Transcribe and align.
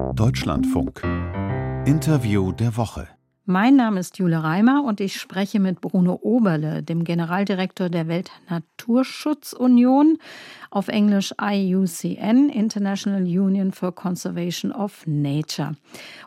Deutschlandfunk. 0.00 1.02
Interview 1.84 2.52
der 2.52 2.76
Woche. 2.76 3.08
Mein 3.44 3.76
Name 3.76 4.00
ist 4.00 4.18
Jule 4.18 4.42
Reimer 4.42 4.84
und 4.84 5.00
ich 5.00 5.20
spreche 5.20 5.60
mit 5.60 5.80
Bruno 5.80 6.18
Oberle, 6.22 6.82
dem 6.82 7.04
Generaldirektor 7.04 7.88
der 7.88 8.08
Weltnaturschutzunion, 8.08 10.18
auf 10.70 10.88
Englisch 10.88 11.34
IUCN, 11.40 12.48
International 12.48 13.22
Union 13.22 13.72
for 13.72 13.94
Conservation 13.94 14.72
of 14.72 15.04
Nature. 15.06 15.72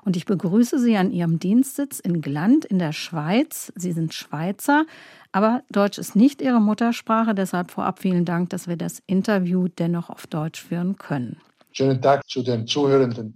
Und 0.06 0.18
ich 0.18 0.26
begrüße 0.26 0.80
Sie 0.80 0.96
an 0.96 1.12
Ihrem 1.12 1.40
Dienstsitz 1.40 2.00
in 2.00 2.22
Gland 2.22 2.66
in 2.66 2.80
der 2.80 2.94
Schweiz. 2.94 3.72
Sie 3.76 3.92
sind 3.92 4.14
Schweizer, 4.14 4.86
aber 5.32 5.64
Deutsch 5.70 5.98
ist 5.98 6.16
nicht 6.16 6.42
Ihre 6.42 6.62
Muttersprache, 6.62 7.34
deshalb 7.34 7.72
vorab 7.72 8.00
vielen 8.00 8.26
Dank, 8.26 8.50
dass 8.50 8.68
wir 8.68 8.78
das 8.78 9.02
Interview 9.08 9.68
dennoch 9.68 10.10
auf 10.10 10.28
Deutsch 10.28 10.62
führen 10.62 10.98
können. 10.98 11.38
Schönen 11.74 12.02
Tag 12.02 12.28
zu 12.30 12.44
den 12.44 12.68
Zuhörenden. 12.68 13.36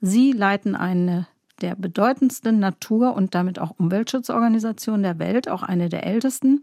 Sie 0.00 0.32
leiten 0.32 0.76
eine 0.76 1.26
der 1.60 1.76
bedeutendsten 1.76 2.58
Natur- 2.58 3.14
und 3.14 3.34
damit 3.34 3.58
auch 3.58 3.72
Umweltschutzorganisationen 3.78 5.02
der 5.02 5.18
Welt, 5.18 5.48
auch 5.48 5.62
eine 5.62 5.88
der 5.88 6.06
ältesten. 6.06 6.62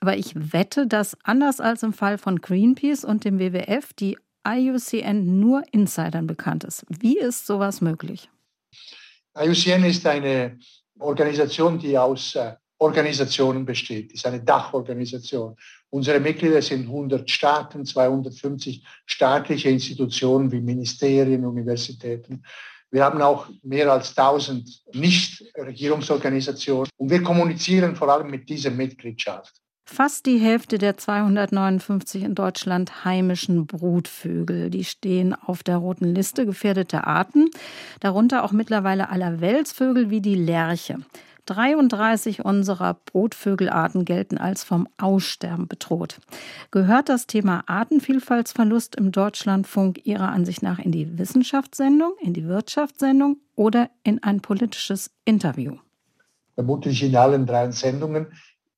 Aber 0.00 0.16
ich 0.16 0.52
wette, 0.52 0.86
dass 0.86 1.16
anders 1.24 1.60
als 1.60 1.82
im 1.82 1.92
Fall 1.92 2.18
von 2.18 2.40
Greenpeace 2.40 3.04
und 3.04 3.24
dem 3.24 3.38
WWF 3.38 3.92
die 3.92 4.18
IUCN 4.46 5.40
nur 5.40 5.62
Insidern 5.72 6.26
bekannt 6.26 6.64
ist. 6.64 6.84
Wie 6.88 7.18
ist 7.18 7.46
sowas 7.46 7.80
möglich? 7.80 8.28
IUCN 9.38 9.84
ist 9.84 10.06
eine 10.06 10.58
Organisation, 10.98 11.78
die 11.78 11.96
aus 11.96 12.34
äh, 12.34 12.54
Organisationen 12.78 13.64
besteht, 13.64 14.12
ist 14.12 14.26
eine 14.26 14.42
Dachorganisation. 14.42 15.56
Unsere 15.94 16.20
Mitglieder 16.20 16.62
sind 16.62 16.86
100 16.86 17.30
Staaten, 17.30 17.84
250 17.84 18.82
staatliche 19.04 19.68
Institutionen 19.68 20.50
wie 20.50 20.62
Ministerien, 20.62 21.44
Universitäten. 21.44 22.44
Wir 22.90 23.04
haben 23.04 23.20
auch 23.20 23.48
mehr 23.62 23.92
als 23.92 24.16
1000 24.16 24.84
Nichtregierungsorganisationen 24.94 26.88
und 26.96 27.10
wir 27.10 27.22
kommunizieren 27.22 27.94
vor 27.94 28.08
allem 28.08 28.30
mit 28.30 28.48
dieser 28.48 28.70
Mitgliedschaft. 28.70 29.52
Fast 29.84 30.24
die 30.24 30.38
Hälfte 30.38 30.78
der 30.78 30.96
259 30.96 32.22
in 32.22 32.34
Deutschland 32.34 33.04
heimischen 33.04 33.66
Brutvögel, 33.66 34.70
die 34.70 34.84
stehen 34.84 35.34
auf 35.34 35.62
der 35.62 35.76
roten 35.76 36.14
Liste 36.14 36.46
gefährdeter 36.46 37.06
Arten, 37.06 37.50
darunter 38.00 38.44
auch 38.44 38.52
mittlerweile 38.52 39.10
aller 39.10 39.42
Welsvögel 39.42 40.08
wie 40.08 40.22
die 40.22 40.36
Lerche. 40.36 41.00
33 41.46 42.44
unserer 42.44 42.94
Brutvögelarten 42.94 44.04
gelten 44.04 44.38
als 44.38 44.62
vom 44.62 44.88
Aussterben 44.98 45.66
bedroht. 45.66 46.18
Gehört 46.70 47.08
das 47.08 47.26
Thema 47.26 47.64
Artenvielfaltsverlust 47.66 48.94
im 48.96 49.10
Deutschlandfunk 49.10 50.06
Ihrer 50.06 50.28
Ansicht 50.28 50.62
nach 50.62 50.78
in 50.78 50.92
die 50.92 51.18
Wissenschaftssendung, 51.18 52.12
in 52.20 52.32
die 52.32 52.46
Wirtschaftssendung 52.46 53.38
oder 53.56 53.90
in 54.04 54.22
ein 54.22 54.40
politisches 54.40 55.10
Interview? 55.24 55.76
Vermutlich 56.54 57.02
in 57.02 57.16
allen 57.16 57.44
drei 57.44 57.70
Sendungen 57.72 58.26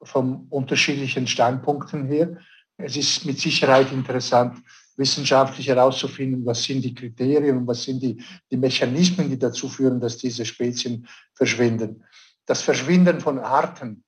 von 0.02 0.46
unterschiedlichen 0.48 1.26
Standpunkten 1.26 2.06
her. 2.06 2.38
Es 2.78 2.96
ist 2.96 3.26
mit 3.26 3.38
Sicherheit 3.38 3.92
interessant, 3.92 4.58
wissenschaftlich 4.96 5.68
herauszufinden, 5.68 6.46
was 6.46 6.62
sind 6.62 6.84
die 6.84 6.94
Kriterien 6.94 7.58
und 7.58 7.66
was 7.66 7.82
sind 7.82 8.02
die, 8.02 8.22
die 8.50 8.56
Mechanismen, 8.56 9.28
die 9.28 9.38
dazu 9.38 9.68
führen, 9.68 10.00
dass 10.00 10.16
diese 10.18 10.44
Spezien 10.44 11.06
verschwinden 11.34 12.04
das 12.46 12.62
Verschwinden 12.62 13.20
von 13.20 13.38
Arten 13.38 14.04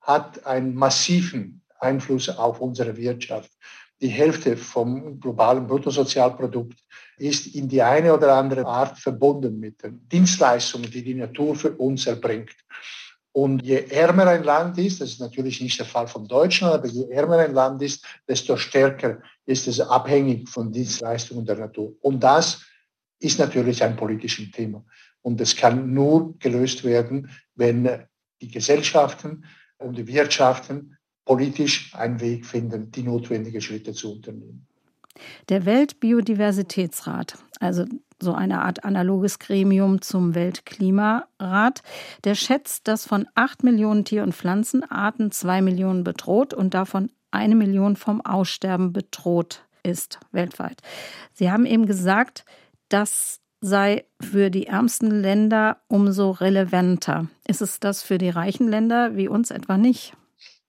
hat 0.00 0.46
einen 0.46 0.74
massiven 0.74 1.62
Einfluss 1.78 2.28
auf 2.28 2.60
unsere 2.60 2.96
Wirtschaft. 2.96 3.50
Die 4.00 4.08
Hälfte 4.08 4.56
vom 4.56 5.20
globalen 5.20 5.66
Bruttosozialprodukt 5.66 6.78
ist 7.18 7.54
in 7.54 7.68
die 7.68 7.82
eine 7.82 8.14
oder 8.14 8.34
andere 8.34 8.64
Art 8.64 8.98
verbunden 8.98 9.60
mit 9.60 9.82
den 9.82 10.08
Dienstleistungen, 10.08 10.90
die 10.90 11.04
die 11.04 11.14
Natur 11.14 11.54
für 11.54 11.72
uns 11.72 12.06
erbringt. 12.06 12.56
Und 13.32 13.62
je 13.62 13.84
ärmer 13.84 14.26
ein 14.26 14.42
Land 14.42 14.78
ist, 14.78 15.00
das 15.00 15.10
ist 15.10 15.20
natürlich 15.20 15.60
nicht 15.60 15.78
der 15.78 15.86
Fall 15.86 16.08
von 16.08 16.26
Deutschland, 16.26 16.74
aber 16.74 16.88
je 16.88 17.08
ärmer 17.10 17.38
ein 17.38 17.52
Land 17.52 17.80
ist, 17.82 18.04
desto 18.26 18.56
stärker 18.56 19.22
ist 19.46 19.68
es 19.68 19.80
abhängig 19.80 20.48
von 20.48 20.72
Dienstleistungen 20.72 21.44
der 21.44 21.56
Natur. 21.56 21.94
Und 22.00 22.20
das 22.20 22.62
ist 23.20 23.38
natürlich 23.38 23.84
ein 23.84 23.96
politisches 23.96 24.50
Thema. 24.50 24.84
Und 25.22 25.40
es 25.40 25.56
kann 25.56 25.92
nur 25.92 26.38
gelöst 26.38 26.84
werden, 26.84 27.30
wenn 27.54 27.88
die 28.40 28.50
Gesellschaften 28.50 29.44
und 29.78 29.98
die 29.98 30.06
Wirtschaften 30.06 30.96
politisch 31.24 31.94
einen 31.94 32.20
Weg 32.20 32.46
finden, 32.46 32.90
die 32.90 33.02
notwendigen 33.02 33.60
Schritte 33.60 33.92
zu 33.92 34.12
unternehmen. 34.12 34.66
Der 35.48 35.66
Weltbiodiversitätsrat, 35.66 37.36
also 37.58 37.84
so 38.22 38.32
eine 38.32 38.62
Art 38.62 38.84
analoges 38.84 39.38
Gremium 39.38 40.02
zum 40.02 40.34
Weltklimarat, 40.34 41.82
der 42.24 42.34
schätzt, 42.34 42.88
dass 42.88 43.06
von 43.06 43.26
acht 43.34 43.62
Millionen 43.62 44.04
Tier- 44.04 44.22
und 44.22 44.34
Pflanzenarten 44.34 45.30
zwei 45.32 45.62
Millionen 45.62 46.04
bedroht 46.04 46.54
und 46.54 46.74
davon 46.74 47.10
eine 47.30 47.54
Million 47.54 47.96
vom 47.96 48.20
Aussterben 48.20 48.92
bedroht 48.92 49.64
ist 49.82 50.20
weltweit. 50.32 50.82
Sie 51.32 51.50
haben 51.50 51.64
eben 51.64 51.86
gesagt, 51.86 52.44
dass 52.88 53.39
sei 53.60 54.04
für 54.20 54.50
die 54.50 54.66
ärmsten 54.66 55.10
Länder 55.10 55.80
umso 55.88 56.30
relevanter. 56.30 57.28
Ist 57.46 57.60
es 57.60 57.80
das 57.80 58.02
für 58.02 58.18
die 58.18 58.30
reichen 58.30 58.68
Länder 58.68 59.16
wie 59.16 59.28
uns 59.28 59.50
etwa 59.50 59.76
nicht? 59.76 60.14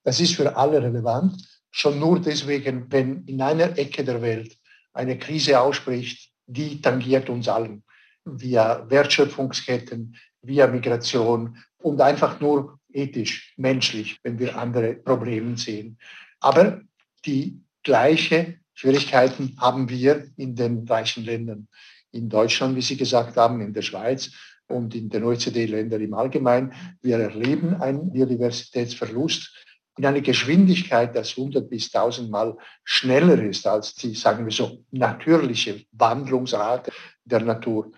Das 0.03 0.19
ist 0.19 0.35
für 0.35 0.55
alle 0.57 0.81
relevant. 0.81 1.35
Schon 1.69 1.99
nur 1.99 2.19
deswegen, 2.19 2.91
wenn 2.91 3.23
in 3.25 3.41
einer 3.41 3.77
Ecke 3.77 4.03
der 4.03 4.21
Welt 4.21 4.57
eine 4.93 5.17
Krise 5.17 5.59
ausspricht, 5.59 6.31
die 6.47 6.81
tangiert 6.81 7.29
uns 7.29 7.47
allen. 7.47 7.83
Via 8.25 8.89
Wertschöpfungsketten, 8.89 10.17
via 10.41 10.67
Migration 10.67 11.57
und 11.77 12.01
einfach 12.01 12.39
nur 12.41 12.77
ethisch, 12.91 13.53
menschlich, 13.57 14.19
wenn 14.23 14.37
wir 14.37 14.57
andere 14.57 14.95
Probleme 14.95 15.57
sehen. 15.57 15.97
Aber 16.41 16.81
die 17.25 17.61
gleiche 17.83 18.59
Schwierigkeiten 18.73 19.55
haben 19.59 19.89
wir 19.89 20.27
in 20.37 20.55
den 20.55 20.87
reichen 20.87 21.23
Ländern 21.23 21.67
in 22.11 22.29
Deutschland, 22.29 22.75
wie 22.75 22.81
Sie 22.81 22.97
gesagt 22.97 23.37
haben, 23.37 23.61
in 23.61 23.73
der 23.73 23.81
Schweiz 23.81 24.31
und 24.67 24.95
in 24.95 25.09
den 25.09 25.23
OECD-Ländern 25.23 26.01
im 26.01 26.13
Allgemeinen. 26.13 26.73
Wir 27.01 27.17
erleben 27.17 27.75
einen 27.75 28.11
Biodiversitätsverlust 28.11 29.53
in 29.97 30.05
einer 30.05 30.21
Geschwindigkeit, 30.21 31.15
das 31.15 31.37
100 31.37 31.69
bis 31.69 31.93
1000 31.93 32.29
Mal 32.29 32.57
schneller 32.83 33.41
ist 33.43 33.67
als 33.67 33.93
die, 33.95 34.15
sagen 34.15 34.45
wir 34.45 34.51
so, 34.51 34.83
natürliche 34.91 35.85
Wandlungsrate 35.91 36.91
der 37.25 37.41
Natur. 37.41 37.91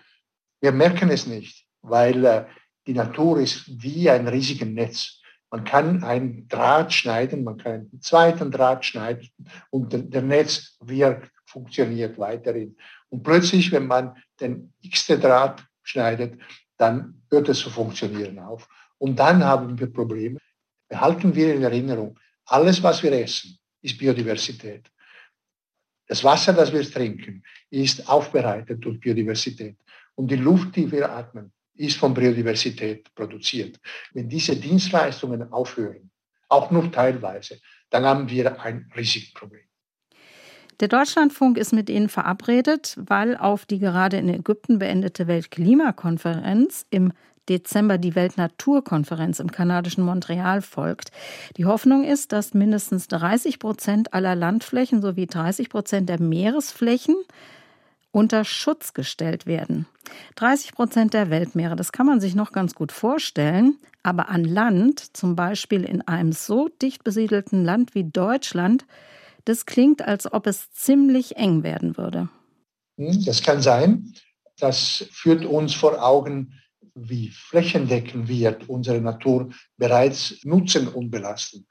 Wir 0.60 0.72
merken 0.72 1.10
es 1.10 1.26
nicht, 1.26 1.66
weil 1.82 2.24
äh, 2.24 2.44
die 2.86 2.94
Natur 2.94 3.40
ist 3.40 3.64
wie 3.82 4.10
ein 4.10 4.28
riesiges 4.28 4.68
Netz. 4.68 5.20
Man 5.54 5.62
kann 5.62 6.02
einen 6.02 6.48
Draht 6.48 6.92
schneiden, 6.92 7.44
man 7.44 7.58
kann 7.58 7.72
einen 7.72 8.00
zweiten 8.00 8.50
Draht 8.50 8.84
schneiden 8.84 9.28
und 9.70 9.92
der 9.92 10.20
Netz 10.20 10.76
wirkt, 10.80 11.30
funktioniert 11.46 12.18
weiterhin. 12.18 12.76
Und 13.08 13.22
plötzlich, 13.22 13.70
wenn 13.70 13.86
man 13.86 14.16
den 14.40 14.72
x-te 14.80 15.16
Draht 15.16 15.64
schneidet, 15.84 16.40
dann 16.76 17.22
hört 17.30 17.48
es 17.50 17.60
zu 17.60 17.70
funktionieren 17.70 18.40
auf. 18.40 18.68
Und 18.98 19.16
dann 19.16 19.44
haben 19.44 19.78
wir 19.78 19.92
Probleme. 19.92 20.40
Behalten 20.88 21.32
wir 21.32 21.54
in 21.54 21.62
Erinnerung, 21.62 22.18
alles, 22.46 22.82
was 22.82 23.00
wir 23.04 23.12
essen, 23.12 23.56
ist 23.80 23.96
Biodiversität. 23.96 24.90
Das 26.08 26.24
Wasser, 26.24 26.52
das 26.52 26.72
wir 26.72 26.82
trinken, 26.82 27.44
ist 27.70 28.08
aufbereitet 28.08 28.84
durch 28.84 28.98
Biodiversität. 28.98 29.76
Und 30.16 30.32
die 30.32 30.36
Luft, 30.36 30.74
die 30.74 30.90
wir 30.90 31.12
atmen, 31.12 31.52
ist 31.74 31.96
von 31.96 32.14
Biodiversität 32.14 33.14
produziert. 33.14 33.80
Wenn 34.12 34.28
diese 34.28 34.56
Dienstleistungen 34.56 35.52
aufhören, 35.52 36.10
auch 36.48 36.70
nur 36.70 36.90
teilweise, 36.90 37.60
dann 37.90 38.04
haben 38.04 38.28
wir 38.28 38.60
ein 38.60 38.90
Risikoproblem. 38.96 39.62
Der 40.80 40.88
Deutschlandfunk 40.88 41.56
ist 41.56 41.72
mit 41.72 41.88
Ihnen 41.88 42.08
verabredet, 42.08 42.96
weil 42.98 43.36
auf 43.36 43.64
die 43.64 43.78
gerade 43.78 44.16
in 44.16 44.28
Ägypten 44.28 44.78
beendete 44.80 45.28
Weltklimakonferenz 45.28 46.84
im 46.90 47.12
Dezember 47.48 47.98
die 47.98 48.14
Weltnaturkonferenz 48.14 49.38
im 49.38 49.52
kanadischen 49.52 50.02
Montreal 50.02 50.62
folgt. 50.62 51.10
Die 51.56 51.66
Hoffnung 51.66 52.04
ist, 52.04 52.32
dass 52.32 52.54
mindestens 52.54 53.06
30 53.08 53.58
Prozent 53.58 54.14
aller 54.14 54.34
Landflächen 54.34 55.02
sowie 55.02 55.26
30 55.26 55.68
Prozent 55.68 56.08
der 56.08 56.20
Meeresflächen 56.20 57.16
unter 58.14 58.44
Schutz 58.44 58.94
gestellt 58.94 59.44
werden. 59.44 59.86
30 60.36 60.72
Prozent 60.72 61.14
der 61.14 61.30
Weltmeere, 61.30 61.74
das 61.74 61.90
kann 61.90 62.06
man 62.06 62.20
sich 62.20 62.34
noch 62.34 62.52
ganz 62.52 62.74
gut 62.74 62.92
vorstellen, 62.92 63.76
aber 64.02 64.28
an 64.28 64.44
Land, 64.44 65.16
zum 65.16 65.34
Beispiel 65.34 65.82
in 65.84 66.00
einem 66.02 66.32
so 66.32 66.68
dicht 66.80 67.02
besiedelten 67.02 67.64
Land 67.64 67.94
wie 67.94 68.04
Deutschland, 68.04 68.86
das 69.44 69.66
klingt, 69.66 70.02
als 70.02 70.32
ob 70.32 70.46
es 70.46 70.70
ziemlich 70.70 71.36
eng 71.36 71.64
werden 71.64 71.96
würde. 71.96 72.28
Hm, 72.98 73.24
das 73.24 73.42
kann 73.42 73.60
sein. 73.60 74.14
Das 74.58 75.06
führt 75.10 75.44
uns 75.44 75.74
vor 75.74 76.00
Augen, 76.00 76.60
wie 76.94 77.30
flächendeckend 77.30 78.28
wir 78.28 78.56
unsere 78.68 79.00
Natur 79.00 79.50
bereits 79.76 80.36
nutzen 80.44 80.86
und 80.86 81.10
belasten. 81.10 81.66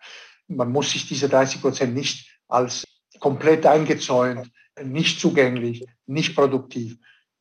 Man 0.47 0.71
muss 0.71 0.91
sich 0.91 1.07
diese 1.07 1.29
30 1.29 1.61
Prozent 1.61 1.93
nicht 1.93 2.37
als 2.49 2.83
komplett 3.19 3.65
eingezäunt, 3.65 4.51
nicht 4.81 5.19
zugänglich, 5.19 5.85
nicht 6.05 6.35
produktiv. 6.35 6.97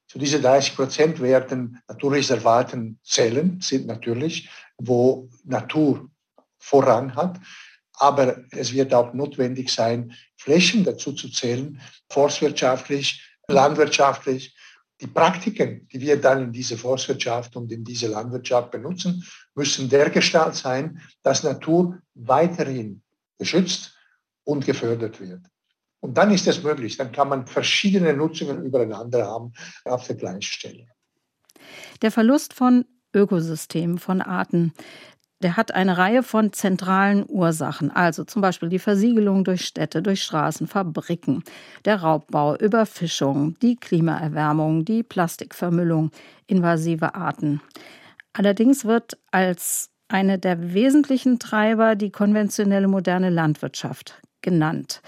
Zu 0.06 0.18
diesen 0.18 0.42
30 0.42 0.76
Prozent 0.76 1.20
werden 1.20 1.80
Naturreservaten 1.88 2.98
zählen, 3.02 3.60
sind 3.60 3.86
natürlich, 3.86 4.50
wo 4.76 5.30
Natur 5.44 6.10
Vorrang 6.58 7.14
hat. 7.14 7.40
Aber 7.94 8.44
es 8.50 8.72
wird 8.72 8.92
auch 8.94 9.14
notwendig 9.14 9.70
sein, 9.70 10.12
Flächen 10.36 10.84
dazu 10.84 11.12
zu 11.12 11.30
zählen, 11.30 11.80
forstwirtschaftlich, 12.10 13.22
landwirtschaftlich. 13.48 14.56
Die 15.00 15.06
Praktiken, 15.06 15.88
die 15.88 16.00
wir 16.00 16.20
dann 16.20 16.44
in 16.44 16.52
diese 16.52 16.76
Forstwirtschaft 16.76 17.56
und 17.56 17.72
in 17.72 17.84
diese 17.84 18.06
Landwirtschaft 18.06 18.70
benutzen, 18.70 19.24
müssen 19.54 19.88
dergestalt 19.88 20.54
sein, 20.54 21.00
dass 21.22 21.42
Natur 21.42 21.98
weiterhin 22.14 23.02
geschützt 23.38 23.96
und 24.44 24.64
gefördert 24.64 25.20
wird. 25.20 25.51
Und 26.02 26.18
dann 26.18 26.32
ist 26.32 26.48
es 26.48 26.64
möglich, 26.64 26.96
dann 26.96 27.12
kann 27.12 27.28
man 27.28 27.46
verschiedene 27.46 28.12
Nutzungen 28.12 28.64
übereinander 28.64 29.24
haben 29.24 29.52
auf 29.84 30.04
der 30.08 30.16
gleichen 30.16 30.42
Stelle. 30.42 30.86
Der 32.02 32.10
Verlust 32.10 32.54
von 32.54 32.84
Ökosystemen, 33.14 33.98
von 33.98 34.20
Arten, 34.20 34.72
der 35.42 35.56
hat 35.56 35.72
eine 35.72 35.98
Reihe 35.98 36.24
von 36.24 36.52
zentralen 36.52 37.24
Ursachen, 37.28 37.90
also 37.92 38.24
zum 38.24 38.42
Beispiel 38.42 38.68
die 38.68 38.80
Versiegelung 38.80 39.44
durch 39.44 39.64
Städte, 39.64 40.02
durch 40.02 40.24
Straßen, 40.24 40.66
Fabriken, 40.66 41.44
der 41.84 42.02
Raubbau, 42.02 42.56
Überfischung, 42.56 43.56
die 43.60 43.76
Klimaerwärmung, 43.76 44.84
die 44.84 45.04
Plastikvermüllung, 45.04 46.10
invasive 46.48 47.14
Arten. 47.14 47.60
Allerdings 48.32 48.84
wird 48.84 49.18
als 49.30 49.90
eine 50.08 50.40
der 50.40 50.74
wesentlichen 50.74 51.38
Treiber 51.38 51.94
die 51.94 52.10
konventionelle 52.10 52.88
moderne 52.88 53.30
Landwirtschaft 53.30 54.20
genannt. 54.40 55.00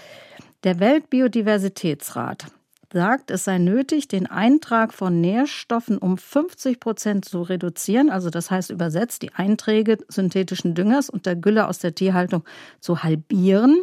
Der 0.65 0.79
Weltbiodiversitätsrat 0.79 2.47
sagt, 2.91 3.29
es 3.29 3.43
sei 3.43 3.59
nötig, 3.59 4.07
den 4.07 4.25
Eintrag 4.25 4.95
von 4.95 5.21
Nährstoffen 5.21 5.99
um 5.99 6.17
50 6.17 6.79
Prozent 6.79 7.23
zu 7.23 7.43
reduzieren, 7.43 8.09
also 8.09 8.31
das 8.31 8.49
heißt 8.49 8.71
übersetzt 8.71 9.21
die 9.21 9.31
Einträge 9.31 9.99
synthetischen 10.07 10.73
Düngers 10.73 11.11
und 11.11 11.27
der 11.27 11.35
Gülle 11.35 11.67
aus 11.67 11.77
der 11.77 11.93
Tierhaltung 11.93 12.45
zu 12.79 13.03
halbieren 13.03 13.79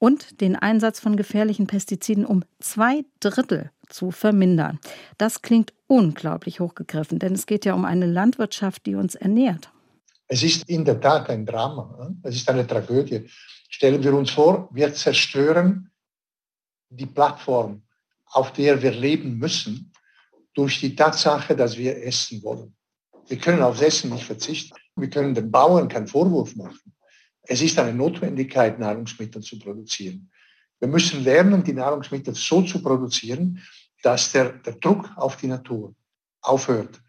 und 0.00 0.40
den 0.40 0.56
Einsatz 0.56 0.98
von 0.98 1.14
gefährlichen 1.14 1.68
Pestiziden 1.68 2.26
um 2.26 2.42
zwei 2.58 3.04
Drittel 3.20 3.70
zu 3.88 4.10
vermindern. 4.10 4.80
Das 5.18 5.40
klingt 5.40 5.72
unglaublich 5.86 6.58
hochgegriffen, 6.58 7.20
denn 7.20 7.34
es 7.34 7.46
geht 7.46 7.64
ja 7.64 7.74
um 7.74 7.84
eine 7.84 8.06
Landwirtschaft, 8.06 8.86
die 8.86 8.96
uns 8.96 9.14
ernährt. 9.14 9.70
Es 10.26 10.42
ist 10.42 10.68
in 10.68 10.84
der 10.84 11.00
Tat 11.00 11.30
ein 11.30 11.46
Drama, 11.46 12.12
es 12.24 12.34
ist 12.34 12.50
eine 12.50 12.66
Tragödie. 12.66 13.28
Stellen 13.68 14.02
wir 14.02 14.14
uns 14.14 14.32
vor, 14.32 14.68
wir 14.72 14.92
zerstören 14.92 15.92
die 16.88 17.06
Plattform 17.06 17.84
auf 18.34 18.52
der 18.52 18.82
wir 18.82 18.90
leben 18.90 19.38
müssen, 19.38 19.92
durch 20.54 20.80
die 20.80 20.94
Tatsache, 20.94 21.56
dass 21.56 21.76
wir 21.76 22.02
essen 22.04 22.42
wollen. 22.42 22.74
Wir 23.28 23.38
können 23.38 23.62
aufs 23.62 23.80
Essen 23.80 24.10
nicht 24.10 24.24
verzichten. 24.24 24.76
Wir 24.96 25.08
können 25.08 25.34
den 25.34 25.50
Bauern 25.50 25.88
keinen 25.88 26.06
Vorwurf 26.06 26.54
machen. 26.56 26.92
Es 27.42 27.60
ist 27.62 27.78
eine 27.78 27.94
Notwendigkeit, 27.94 28.78
Nahrungsmittel 28.78 29.42
zu 29.42 29.58
produzieren. 29.58 30.30
Wir 30.80 30.88
müssen 30.88 31.22
lernen, 31.24 31.62
die 31.62 31.72
Nahrungsmittel 31.72 32.34
so 32.34 32.62
zu 32.62 32.82
produzieren, 32.82 33.60
dass 34.02 34.32
der, 34.32 34.52
der 34.52 34.74
Druck 34.74 35.10
auf 35.16 35.36
die 35.36 35.46
Natur 35.46 35.94
aufhört. 36.42 37.00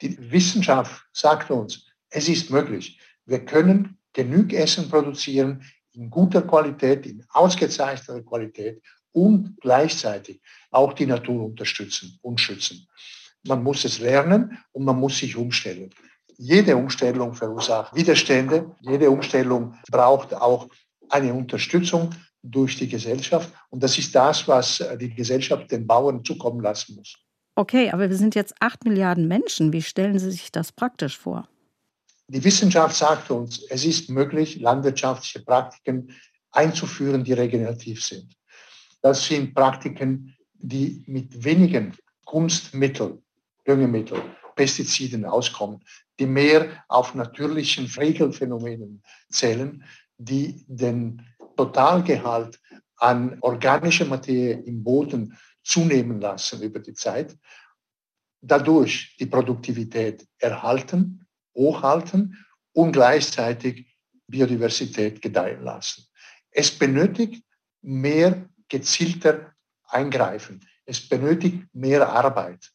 Die 0.00 0.30
Wissenschaft 0.30 1.04
sagt 1.12 1.50
uns, 1.50 1.86
es 2.10 2.28
ist 2.28 2.50
möglich. 2.50 3.00
Wir 3.24 3.44
können 3.44 3.98
genug 4.12 4.52
Essen 4.52 4.88
produzieren 4.88 5.64
in 5.92 6.10
guter 6.10 6.42
Qualität, 6.42 7.06
in 7.06 7.24
ausgezeichneter 7.30 8.22
Qualität 8.22 8.82
und 9.12 9.56
gleichzeitig 9.60 10.40
auch 10.70 10.92
die 10.92 11.06
Natur 11.06 11.44
unterstützen 11.44 12.18
und 12.22 12.40
schützen. 12.40 12.86
Man 13.46 13.62
muss 13.62 13.84
es 13.84 13.98
lernen 13.98 14.58
und 14.72 14.84
man 14.84 14.98
muss 14.98 15.18
sich 15.18 15.36
umstellen. 15.36 15.90
Jede 16.38 16.76
Umstellung 16.76 17.34
verursacht 17.34 17.94
Widerstände. 17.94 18.74
Jede 18.80 19.10
Umstellung 19.10 19.74
braucht 19.90 20.34
auch 20.34 20.68
eine 21.08 21.34
Unterstützung 21.34 22.10
durch 22.42 22.76
die 22.76 22.88
Gesellschaft. 22.88 23.52
Und 23.70 23.82
das 23.82 23.98
ist 23.98 24.14
das, 24.14 24.48
was 24.48 24.82
die 25.00 25.14
Gesellschaft 25.14 25.70
den 25.70 25.86
Bauern 25.86 26.24
zukommen 26.24 26.60
lassen 26.60 26.96
muss. 26.96 27.14
Okay, 27.54 27.90
aber 27.90 28.08
wir 28.08 28.16
sind 28.16 28.34
jetzt 28.34 28.54
acht 28.60 28.84
Milliarden 28.84 29.28
Menschen. 29.28 29.72
Wie 29.72 29.82
stellen 29.82 30.18
Sie 30.18 30.30
sich 30.30 30.50
das 30.50 30.72
praktisch 30.72 31.18
vor? 31.18 31.48
Die 32.28 32.42
Wissenschaft 32.42 32.96
sagt 32.96 33.30
uns, 33.30 33.62
es 33.68 33.84
ist 33.84 34.08
möglich, 34.08 34.58
landwirtschaftliche 34.58 35.40
Praktiken 35.40 36.16
einzuführen, 36.50 37.24
die 37.24 37.34
regenerativ 37.34 38.02
sind. 38.02 38.34
Das 39.02 39.26
sind 39.26 39.54
Praktiken, 39.54 40.34
die 40.54 41.04
mit 41.06 41.44
wenigen 41.44 41.94
Kunstmitteln, 42.24 43.22
Düngemitteln, 43.66 44.22
Pestiziden 44.54 45.24
auskommen, 45.24 45.80
die 46.18 46.26
mehr 46.26 46.84
auf 46.88 47.14
natürlichen 47.14 47.86
Regelphänomenen 47.86 49.02
zählen, 49.30 49.84
die 50.18 50.64
den 50.68 51.22
Totalgehalt 51.56 52.60
an 52.96 53.38
organischer 53.40 54.04
Materie 54.04 54.62
im 54.62 54.84
Boden 54.84 55.36
zunehmen 55.64 56.20
lassen 56.20 56.62
über 56.62 56.78
die 56.78 56.94
Zeit, 56.94 57.36
dadurch 58.40 59.16
die 59.18 59.26
Produktivität 59.26 60.26
erhalten, 60.38 61.26
hochhalten 61.54 62.44
und 62.72 62.92
gleichzeitig 62.92 63.96
Biodiversität 64.26 65.20
gedeihen 65.20 65.62
lassen. 65.62 66.04
Es 66.50 66.70
benötigt 66.70 67.44
mehr 67.82 68.48
gezielter 68.72 69.52
eingreifen. 69.86 70.66
Es 70.86 71.06
benötigt 71.06 71.62
mehr 71.74 72.08
Arbeit. 72.08 72.72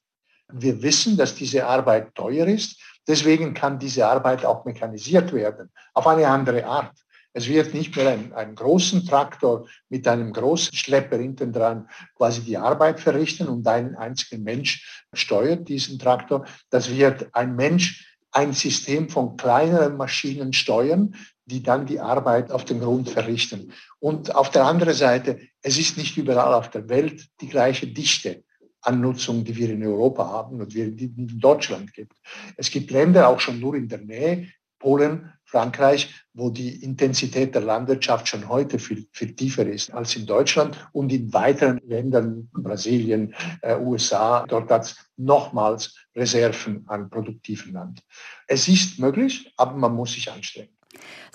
Wir 0.48 0.82
wissen, 0.82 1.18
dass 1.18 1.34
diese 1.36 1.66
Arbeit 1.66 2.14
teuer 2.14 2.48
ist. 2.48 2.80
Deswegen 3.08 3.54
kann 3.54 3.80
diese 3.80 4.06
Arbeit 4.06 4.46
auch 4.46 4.64
mechanisiert 4.64 5.34
werden, 5.34 5.72
auf 5.94 6.06
eine 6.08 6.28
andere 6.28 6.66
Art. 6.66 6.96
Es 7.34 7.48
wird 7.48 7.74
nicht 7.74 7.96
mehr 7.96 8.10
ein, 8.10 8.32
einen 8.34 8.56
großen 8.56 9.06
Traktor 9.06 9.68
mit 9.90 10.08
einem 10.08 10.32
großen 10.34 10.76
Schlepper 10.76 11.18
hinten 11.18 11.52
dran 11.52 11.90
quasi 12.16 12.42
die 12.42 12.58
Arbeit 12.58 13.00
verrichten 13.00 13.48
und 13.48 13.68
ein 13.68 13.96
einziger 13.96 14.42
Mensch 14.42 15.06
steuert 15.14 15.68
diesen 15.68 16.00
Traktor. 16.00 16.46
Das 16.70 16.90
wird 16.90 17.28
ein 17.34 17.56
Mensch 17.56 18.18
ein 18.32 18.54
System 18.54 19.10
von 19.10 19.36
kleineren 19.36 19.98
Maschinen 19.98 20.54
steuern, 20.54 21.16
die 21.48 21.64
dann 21.64 21.86
die 21.86 22.00
Arbeit 22.00 22.52
auf 22.52 22.66
dem 22.66 22.80
Grund 22.80 23.10
verrichten. 23.10 23.74
Und 24.00 24.36
auf 24.36 24.52
der 24.52 24.66
anderen 24.66 24.94
Seite, 24.94 25.40
es 25.62 25.80
ist 25.80 25.98
nicht 25.98 26.18
überall 26.18 26.54
auf 26.54 26.70
der 26.70 26.88
Welt 26.90 27.28
die 27.42 27.48
gleiche 27.48 27.88
Dichte 27.88 28.44
an 28.82 29.02
Nutzung, 29.02 29.44
die 29.44 29.56
wir 29.56 29.70
in 29.70 29.86
Europa 29.86 30.28
haben 30.28 30.62
und 30.62 30.74
die 30.74 30.82
in 30.82 31.40
Deutschland 31.40 31.94
gibt. 31.94 32.14
Es 32.58 32.70
gibt 32.70 32.92
Länder 32.92 33.28
auch 33.30 33.40
schon 33.40 33.60
nur 33.60 33.76
in 33.76 33.88
der 33.88 34.00
Nähe, 34.00 34.50
Polen, 34.80 35.34
Frankreich, 35.46 36.14
wo 36.34 36.50
die 36.50 36.84
Intensität 36.84 37.56
der 37.56 37.62
Landwirtschaft 37.62 38.28
schon 38.28 38.48
heute 38.48 38.78
viel, 38.80 39.08
viel 39.12 39.34
tiefer 39.34 39.66
ist 39.66 39.92
als 39.92 40.16
in 40.16 40.26
Deutschland 40.26 40.78
und 40.92 41.12
in 41.12 41.34
weiteren 41.34 41.80
Ländern, 41.86 42.50
Brasilien, 42.52 43.34
äh, 43.62 43.76
USA, 43.78 44.46
dort 44.46 44.70
hat 44.70 44.84
es 44.84 44.96
nochmals 45.16 45.96
Reserven 46.16 46.84
an 46.88 47.10
produktivem 47.10 47.74
Land. 47.74 48.04
Es 48.46 48.68
ist 48.68 49.00
möglich, 49.00 49.52
aber 49.58 49.76
man 49.76 49.96
muss 49.96 50.14
sich 50.14 50.32
anstrengen. 50.32 50.77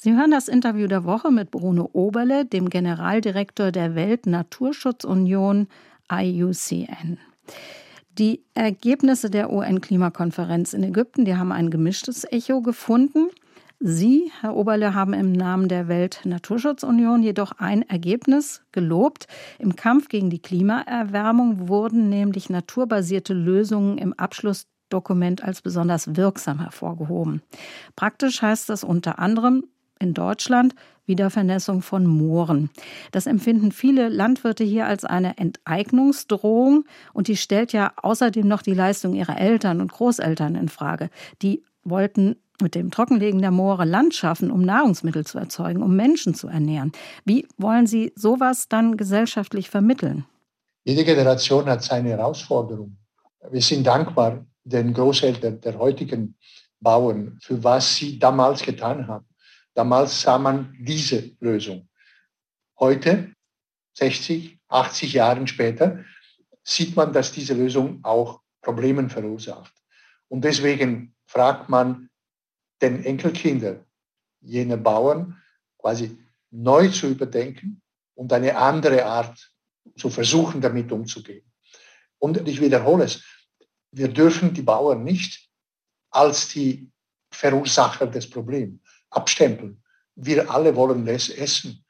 Sie 0.01 0.13
hören 0.15 0.31
das 0.31 0.49
Interview 0.49 0.87
der 0.87 1.05
Woche 1.05 1.31
mit 1.31 1.51
Bruno 1.51 1.89
Oberle, 1.93 2.45
dem 2.45 2.69
Generaldirektor 2.71 3.73
der 3.73 3.95
Weltnaturschutzunion 3.95 5.69
IUCN. 6.11 7.19
Die 8.19 8.45
Ergebnisse 8.55 9.31
der 9.31 9.51
UN-Klimakonferenz 9.51 10.75
in 10.75 10.83
Ägypten, 10.83 11.25
die 11.25 11.37
haben 11.37 11.53
ein 11.53 11.71
gemischtes 11.71 12.25
Echo 12.31 12.61
gefunden. 12.61 13.29
Sie, 13.81 14.31
Herr 14.41 14.55
Oberle, 14.55 14.95
haben 14.95 15.13
im 15.13 15.33
Namen 15.33 15.69
der 15.69 15.89
Weltnaturschutzunion 15.89 17.23
jedoch 17.23 17.53
ein 17.59 17.83
Ergebnis 17.89 18.63
gelobt. 18.71 19.27
Im 19.59 19.75
Kampf 19.75 20.09
gegen 20.09 20.31
die 20.31 20.43
Klimaerwärmung 20.43 21.69
wurden 21.69 22.09
nämlich 22.09 22.49
naturbasierte 22.51 23.35
Lösungen 23.35 23.99
im 23.99 24.13
Abschluss 24.13 24.67
Dokument 24.93 25.43
als 25.43 25.63
besonders 25.63 26.17
wirksam 26.17 26.61
hervorgehoben. 26.61 27.43
Praktisch 27.97 28.43
heißt 28.43 28.69
das 28.69 28.85
unter 28.85 29.19
anderem 29.19 29.65
in 29.99 30.15
Deutschland 30.15 30.75
Wiedervernässung 31.07 31.83
von 31.83 32.07
Mooren. 32.07 32.71
Das 33.11 33.27
empfinden 33.27 33.73
viele 33.73 34.09
Landwirte 34.09 34.65
hier 34.65 34.87
als 34.87 35.05
eine 35.05 35.37
Enteignungsdrohung 35.39 36.85
und 37.13 37.29
die 37.29 37.37
stellt 37.37 37.73
ja 37.73 37.93
außerdem 37.97 38.47
noch 38.47 38.63
die 38.63 38.75
Leistung 38.75 39.15
ihrer 39.15 39.39
Eltern 39.39 39.81
und 39.81 39.93
Großeltern 39.93 40.55
in 40.55 40.69
Frage. 40.69 41.11
Die 41.43 41.65
wollten 41.85 42.37
mit 42.61 42.75
dem 42.77 42.91
Trockenlegen 42.91 43.41
der 43.41 43.51
Moore 43.51 43.85
Land 43.85 44.15
schaffen, 44.15 44.51
um 44.51 44.63
Nahrungsmittel 44.63 45.27
zu 45.27 45.39
erzeugen, 45.39 45.83
um 45.83 45.97
Menschen 45.97 46.35
zu 46.35 46.47
ernähren. 46.47 46.93
Wie 47.25 47.49
wollen 47.59 47.87
Sie 47.87 48.13
sowas 48.15 48.69
dann 48.69 48.97
gesellschaftlich 48.97 49.69
vermitteln? 49.69 50.25
Jede 50.85 51.05
Generation 51.05 51.67
hat 51.67 51.83
seine 51.83 52.11
Herausforderung. 52.11 52.97
Wir 53.51 53.63
sind 53.63 53.85
dankbar 53.87 54.47
den 54.65 54.95
Großeltern 54.95 55.61
der 55.61 55.79
heutigen 55.79 56.37
Bauern, 56.81 57.39
für 57.41 57.63
was 57.63 57.97
sie 57.97 58.19
damals 58.19 58.63
getan 58.63 59.07
haben. 59.07 59.27
Damals 59.75 60.23
sah 60.23 60.39
man 60.39 60.77
diese 60.79 61.37
Lösung. 61.41 61.89
Heute, 62.79 63.33
60, 63.95 64.59
80 64.69 65.13
Jahre 65.13 65.47
später, 65.47 66.05
sieht 66.63 66.97
man, 66.97 67.13
dass 67.13 67.33
diese 67.33 67.55
Lösung 67.55 68.01
auch 68.03 68.41
Problemen 68.61 69.11
verursacht. 69.11 69.73
Und 70.29 70.45
deswegen 70.45 71.15
fragt 71.27 71.69
man 71.69 72.09
den 72.81 73.05
Enkelkinder 73.05 73.85
jener 74.41 74.77
Bauern 74.77 75.41
quasi 75.79 76.19
neu 76.51 76.89
zu 76.89 77.09
überdenken 77.09 77.83
und 78.15 78.33
eine 78.33 78.57
andere 78.57 79.05
Art 79.05 79.53
zu 79.97 80.11
versuchen, 80.11 80.61
damit 80.61 80.93
umzugehen. 80.93 81.45
Und 82.19 82.47
ich 82.49 82.61
wiederhole 82.61 83.05
es, 83.05 83.25
wir 83.93 84.09
dürfen 84.09 84.53
die 84.53 84.63
Bauern 84.63 85.05
nicht 85.05 85.49
als 86.11 86.49
die 86.49 86.91
Verursacher 87.31 88.07
des 88.07 88.29
Problems 88.29 88.81
abstempeln. 89.11 89.83
Wir 90.15 90.51
alle 90.51 90.75
wollen 90.75 91.07
es 91.09 91.29
essen. 91.29 91.85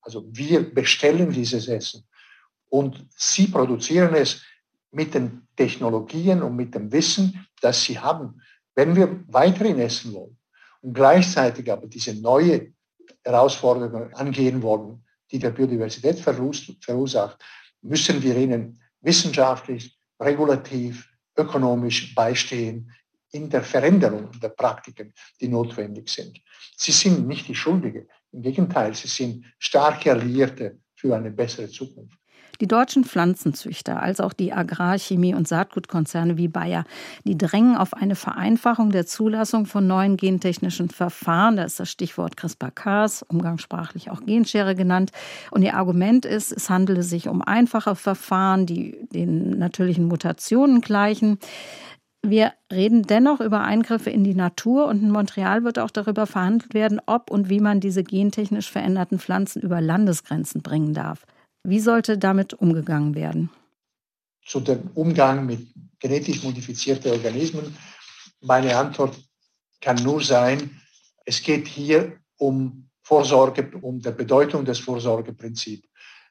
Also 0.00 0.24
wir 0.30 0.74
bestellen 0.74 1.30
dieses 1.30 1.68
Essen 1.68 2.04
und 2.68 3.06
sie 3.16 3.46
produzieren 3.46 4.14
es 4.14 4.42
mit 4.90 5.14
den 5.14 5.46
Technologien 5.56 6.42
und 6.42 6.56
mit 6.56 6.74
dem 6.74 6.90
Wissen, 6.90 7.46
das 7.60 7.84
sie 7.84 7.98
haben. 7.98 8.42
Wenn 8.74 8.96
wir 8.96 9.22
weiterhin 9.28 9.78
essen 9.78 10.12
wollen 10.12 10.36
und 10.80 10.94
gleichzeitig 10.94 11.70
aber 11.70 11.86
diese 11.86 12.14
neue 12.14 12.72
Herausforderungen 13.24 14.12
angehen 14.14 14.62
wollen, 14.62 15.04
die 15.30 15.38
der 15.38 15.50
Biodiversität 15.50 16.18
verursacht, 16.18 17.42
müssen 17.80 18.22
wir 18.22 18.36
ihnen 18.36 18.80
wissenschaftlich, 19.00 19.98
regulativ, 20.20 21.11
ökonomisch 21.36 22.14
beistehen 22.14 22.92
in 23.30 23.48
der 23.48 23.62
Veränderung 23.62 24.30
der 24.40 24.50
Praktiken, 24.50 25.12
die 25.40 25.48
notwendig 25.48 26.08
sind. 26.08 26.38
Sie 26.76 26.92
sind 26.92 27.26
nicht 27.26 27.48
die 27.48 27.54
Schuldige. 27.54 28.06
Im 28.32 28.42
Gegenteil, 28.42 28.94
sie 28.94 29.08
sind 29.08 29.44
starke 29.58 30.12
Alliierte 30.12 30.78
für 30.94 31.16
eine 31.16 31.30
bessere 31.30 31.68
Zukunft. 31.68 32.18
Die 32.60 32.68
deutschen 32.68 33.04
Pflanzenzüchter, 33.04 34.02
als 34.02 34.20
auch 34.20 34.32
die 34.32 34.52
Agrarchemie- 34.52 35.34
und 35.34 35.48
Saatgutkonzerne 35.48 36.36
wie 36.36 36.48
Bayer, 36.48 36.84
die 37.24 37.36
drängen 37.36 37.76
auf 37.76 37.94
eine 37.94 38.14
Vereinfachung 38.14 38.90
der 38.90 39.06
Zulassung 39.06 39.66
von 39.66 39.86
neuen 39.86 40.16
gentechnischen 40.16 40.90
Verfahren. 40.90 41.56
Da 41.56 41.64
ist 41.64 41.80
das 41.80 41.90
Stichwort 41.90 42.36
CRISPR-Cas, 42.36 43.22
umgangssprachlich 43.22 44.10
auch 44.10 44.20
Genschere 44.24 44.74
genannt. 44.74 45.10
Und 45.50 45.62
ihr 45.62 45.74
Argument 45.74 46.24
ist, 46.24 46.52
es 46.52 46.70
handele 46.70 47.02
sich 47.02 47.28
um 47.28 47.42
einfache 47.42 47.96
Verfahren, 47.96 48.66
die 48.66 48.96
den 49.12 49.58
natürlichen 49.58 50.06
Mutationen 50.06 50.80
gleichen. 50.80 51.38
Wir 52.24 52.52
reden 52.72 53.02
dennoch 53.02 53.40
über 53.40 53.62
Eingriffe 53.62 54.10
in 54.10 54.22
die 54.22 54.36
Natur 54.36 54.86
und 54.86 55.02
in 55.02 55.10
Montreal 55.10 55.64
wird 55.64 55.80
auch 55.80 55.90
darüber 55.90 56.26
verhandelt 56.26 56.72
werden, 56.72 57.00
ob 57.06 57.32
und 57.32 57.48
wie 57.48 57.58
man 57.58 57.80
diese 57.80 58.04
gentechnisch 58.04 58.70
veränderten 58.70 59.18
Pflanzen 59.18 59.60
über 59.60 59.80
Landesgrenzen 59.80 60.62
bringen 60.62 60.94
darf. 60.94 61.26
Wie 61.64 61.80
sollte 61.80 62.18
damit 62.18 62.54
umgegangen 62.54 63.14
werden? 63.14 63.50
Zu 64.44 64.60
dem 64.60 64.90
Umgang 64.94 65.46
mit 65.46 65.68
genetisch 66.00 66.42
modifizierten 66.42 67.12
Organismen. 67.12 67.76
Meine 68.40 68.76
Antwort 68.76 69.16
kann 69.80 69.96
nur 70.02 70.22
sein, 70.22 70.80
es 71.24 71.40
geht 71.42 71.68
hier 71.68 72.18
um 72.38 72.88
Vorsorge, 73.02 73.70
um 73.80 74.00
die 74.00 74.10
Bedeutung 74.10 74.64
des 74.64 74.80
Vorsorgeprinzips. 74.80 75.86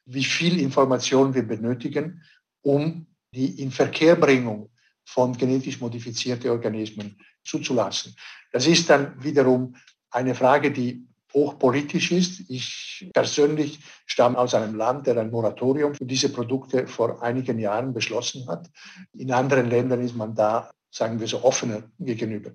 Wie 0.05 0.23
viel 0.23 0.59
Information 0.59 1.33
wir 1.33 1.43
benötigen, 1.43 2.21
um 2.61 3.07
die 3.33 3.61
Inverkehrbringung 3.61 4.69
von 5.05 5.37
genetisch 5.37 5.79
modifizierten 5.79 6.49
Organismen 6.49 7.17
zuzulassen. 7.43 8.15
Das 8.51 8.67
ist 8.67 8.89
dann 8.89 9.21
wiederum 9.23 9.75
eine 10.09 10.35
Frage, 10.35 10.71
die 10.71 11.07
hochpolitisch 11.33 12.11
ist. 12.11 12.49
Ich 12.49 13.09
persönlich 13.13 13.79
stamme 14.05 14.37
aus 14.37 14.53
einem 14.53 14.75
Land, 14.75 15.07
der 15.07 15.17
ein 15.17 15.31
Moratorium 15.31 15.95
für 15.95 16.05
diese 16.05 16.29
Produkte 16.29 16.87
vor 16.87 17.21
einigen 17.21 17.59
Jahren 17.59 17.93
beschlossen 17.93 18.47
hat. 18.47 18.69
In 19.13 19.31
anderen 19.31 19.69
Ländern 19.69 20.01
ist 20.01 20.15
man 20.15 20.35
da, 20.35 20.71
sagen 20.89 21.19
wir 21.19 21.27
so, 21.27 21.43
offener 21.43 21.83
gegenüber. 21.99 22.51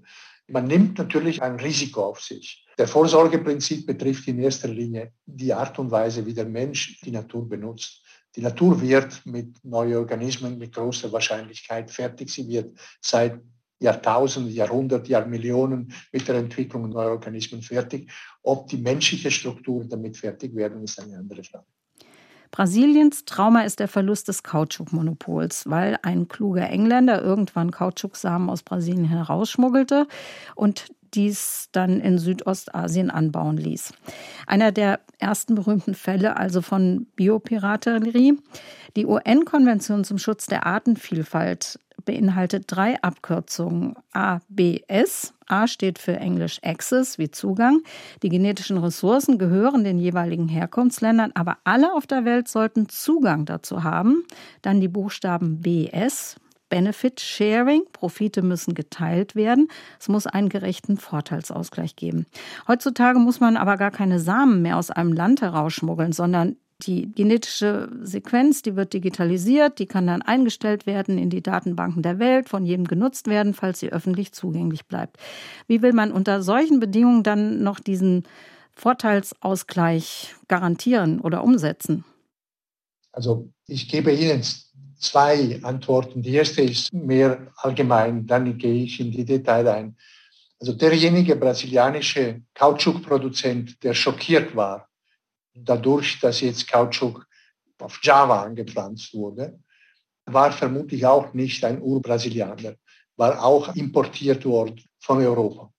Man 0.49 0.67
nimmt 0.67 0.99
natürlich 0.99 1.43
ein 1.43 1.59
Risiko 1.59 2.05
auf 2.05 2.21
sich. 2.21 2.65
Der 2.79 2.87
Vorsorgeprinzip 2.87 3.87
betrifft 3.87 4.29
in 4.29 4.39
erster 4.39 4.69
Linie 4.69 5.13
die 5.25 5.53
Art 5.53 5.79
und 5.79 5.91
Weise, 5.91 6.25
wie 6.25 6.35
der 6.35 6.45
Mensch 6.45 7.01
die 7.01 7.11
Natur 7.11 7.49
benutzt. 7.49 8.03
Die 8.37 8.43
Natur 8.43 8.81
wird 8.81 9.25
mit 9.25 9.57
neuen 9.65 9.97
Organismen 9.97 10.59
mit 10.59 10.75
großer 10.75 11.11
Wahrscheinlichkeit 11.11 11.91
fertig. 11.91 12.31
Sie 12.31 12.47
wird 12.47 12.79
seit 13.01 13.41
Jahrtausende, 13.79 14.51
Jahrhunderte, 14.51 15.11
Jahrmillionen 15.11 15.93
mit 16.13 16.27
der 16.29 16.37
Entwicklung 16.37 16.89
neuer 16.89 17.11
Organismen 17.11 17.63
fertig. 17.63 18.11
Ob 18.43 18.69
die 18.69 18.79
menschliche 18.79 19.31
Struktur 19.31 19.85
damit 19.85 20.17
fertig 20.17 20.55
werden, 20.55 20.83
ist 20.83 21.01
eine 21.01 21.19
andere 21.19 21.45
Frage. 21.45 21.67
Brasiliens 22.51 23.25
Trauma 23.25 23.63
ist 23.63 23.81
der 23.81 23.89
Verlust 23.89 24.29
des 24.29 24.43
Kautschukmonopols, 24.43 25.69
weil 25.69 25.99
ein 26.03 26.29
kluger 26.29 26.71
Engländer 26.71 27.21
irgendwann 27.21 27.71
Kautschuksamen 27.71 28.49
aus 28.49 28.63
Brasilien 28.63 29.05
herausschmuggelte 29.05 30.07
und 30.55 30.87
dies 31.15 31.69
dann 31.73 32.01
in 32.01 32.19
Südostasien 32.19 33.11
anbauen 33.11 33.57
ließ. 33.57 33.93
Einer 34.47 34.73
der 34.73 35.01
ersten 35.19 35.55
berühmten 35.55 35.95
Fälle 35.95 36.37
also 36.37 36.63
von 36.63 37.07
Biopiraterie. 37.17 38.39
Die 38.97 39.07
UN-Konvention 39.07 40.05
zum 40.05 40.19
Schutz 40.19 40.47
der 40.47 40.67
Artenvielfalt 40.67 41.79
beinhaltet 42.07 42.65
drei 42.69 43.03
Abkürzungen 43.03 43.95
ABS. 44.13 45.35
A 45.47 45.67
steht 45.69 45.99
für 45.99 46.17
Englisch 46.17 46.59
Access 46.63 47.19
wie 47.19 47.31
Zugang. 47.31 47.83
Die 48.23 48.31
genetischen 48.31 48.79
Ressourcen 48.79 49.39
gehören 49.39 49.85
den 49.85 49.99
jeweiligen 49.99 50.49
Herkunftsländern, 50.49 51.33
aber 51.35 51.59
alle 51.65 51.93
auf 51.93 52.07
der 52.07 52.25
Welt 52.25 52.49
sollten 52.49 52.89
Zugang 52.89 53.45
dazu 53.45 53.85
haben. 53.85 54.25
Dann 54.63 54.81
die 54.81 54.89
Buchstaben 54.89 55.61
BS, 55.61 56.37
Benefit 56.69 57.21
Sharing. 57.21 57.83
Profite 57.93 58.43
müssen 58.43 58.75
geteilt 58.75 59.37
werden. 59.37 59.69
Es 60.01 60.09
muss 60.09 60.27
einen 60.27 60.49
gerechten 60.49 60.97
Vorteilsausgleich 60.97 61.97
geben. 61.97 62.27
Heutzutage 62.67 63.19
muss 63.19 63.41
man 63.41 63.57
aber 63.57 63.77
gar 63.77 63.91
keine 63.91 64.19
Samen 64.19 64.63
mehr 64.63 64.77
aus 64.77 64.91
einem 64.91 65.13
Land 65.13 65.43
herausschmuggeln, 65.43 66.13
sondern 66.13 66.57
die 66.83 67.11
genetische 67.13 67.89
Sequenz, 68.03 68.63
die 68.63 68.77
wird 68.77 68.93
digitalisiert, 68.93 69.79
die 69.79 69.87
kann 69.87 70.07
dann 70.07 70.23
eingestellt 70.23 70.87
werden 70.87 71.17
in 71.17 71.31
die 71.31 71.43
Datenbanken 71.43 72.03
der 72.03 72.19
Welt, 72.19 72.49
von 72.49 72.67
jedem 72.67 72.87
genutzt 72.87 73.29
werden, 73.29 73.55
falls 73.55 73.81
sie 73.81 73.93
öffentlich 73.93 74.33
zugänglich 74.33 74.87
bleibt. 74.87 75.17
Wie 75.67 75.81
will 75.81 75.93
man 75.93 76.13
unter 76.13 76.43
solchen 76.43 76.79
Bedingungen 76.79 77.23
dann 77.23 77.63
noch 77.63 77.81
diesen 77.81 78.25
Vorteilsausgleich 78.75 80.35
garantieren 80.49 81.21
oder 81.21 81.43
umsetzen? 81.43 82.05
Also 83.13 83.51
ich 83.67 83.89
gebe 83.89 84.13
Ihnen 84.13 84.43
zwei 84.99 85.59
Antworten. 85.63 86.23
Die 86.23 86.35
erste 86.35 86.61
ist 86.61 86.93
mehr 86.93 87.53
allgemein, 87.57 88.27
dann 88.27 88.59
gehe 88.59 88.85
ich 88.85 89.01
in 89.01 89.11
die 89.11 89.25
Details 89.25 89.69
ein. 89.69 89.97
Also 90.61 90.75
derjenige 90.75 91.37
brasilianische 91.37 92.43
Kautschukproduzent, 92.55 93.83
der 93.83 93.95
schockiert 93.95 94.55
war, 94.57 94.89
dadurch, 95.57 96.21
dass 96.21 96.41
jetzt 96.41 96.69
Kautschuk 96.69 97.27
auf 97.79 97.99
Java 98.03 98.43
angepflanzt 98.43 99.15
wurde, 99.15 99.59
war 100.27 100.53
vermutlich 100.53 101.07
auch 101.07 101.33
nicht 101.35 101.65
ein 101.65 101.81
Urbrasilianer, 101.81 102.75
war 103.17 103.43
auch 103.45 103.75
importiert 103.75 104.45
worden 104.45 104.81
von 104.99 105.19
Europa. 105.19 105.73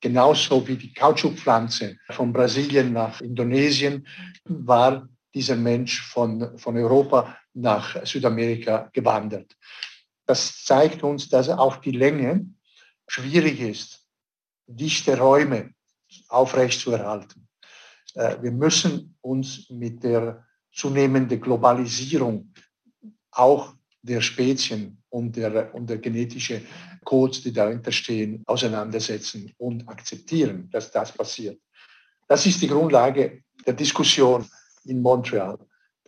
Genauso 0.00 0.66
wie 0.66 0.76
die 0.76 0.92
Kautschukpflanze 0.92 1.96
von 2.10 2.32
Brasilien 2.32 2.92
nach 2.92 3.20
Indonesien 3.20 4.06
war 4.44 5.08
dieser 5.34 5.56
Mensch 5.56 6.02
von, 6.02 6.58
von 6.58 6.76
Europa 6.76 7.36
nach 7.54 8.04
Südamerika 8.04 8.90
gewandert. 8.92 9.56
Das 10.26 10.64
zeigt 10.64 11.02
uns, 11.02 11.28
dass 11.28 11.48
auf 11.48 11.80
die 11.80 11.92
Länge 11.92 12.46
schwierig 13.06 13.60
ist, 13.60 14.06
dichte 14.66 15.18
Räume 15.18 15.74
aufrechtzuerhalten. 16.28 17.48
Äh, 18.14 18.36
wir 18.42 18.52
müssen 18.52 19.16
uns 19.20 19.68
mit 19.70 20.02
der 20.02 20.44
zunehmenden 20.72 21.40
Globalisierung 21.40 22.52
auch 23.30 23.74
der 24.02 24.20
Spezien 24.20 25.02
und 25.10 25.36
der, 25.36 25.74
und 25.74 25.88
der 25.88 25.98
genetische 25.98 26.62
Codes, 27.04 27.42
die 27.42 27.52
dahinter 27.52 27.92
stehen, 27.92 28.42
auseinandersetzen 28.46 29.52
und 29.58 29.88
akzeptieren, 29.88 30.68
dass 30.70 30.90
das 30.90 31.12
passiert. 31.12 31.60
Das 32.28 32.46
ist 32.46 32.62
die 32.62 32.68
Grundlage 32.68 33.42
der 33.66 33.74
Diskussion 33.74 34.46
in 34.84 35.02
Montreal. 35.02 35.58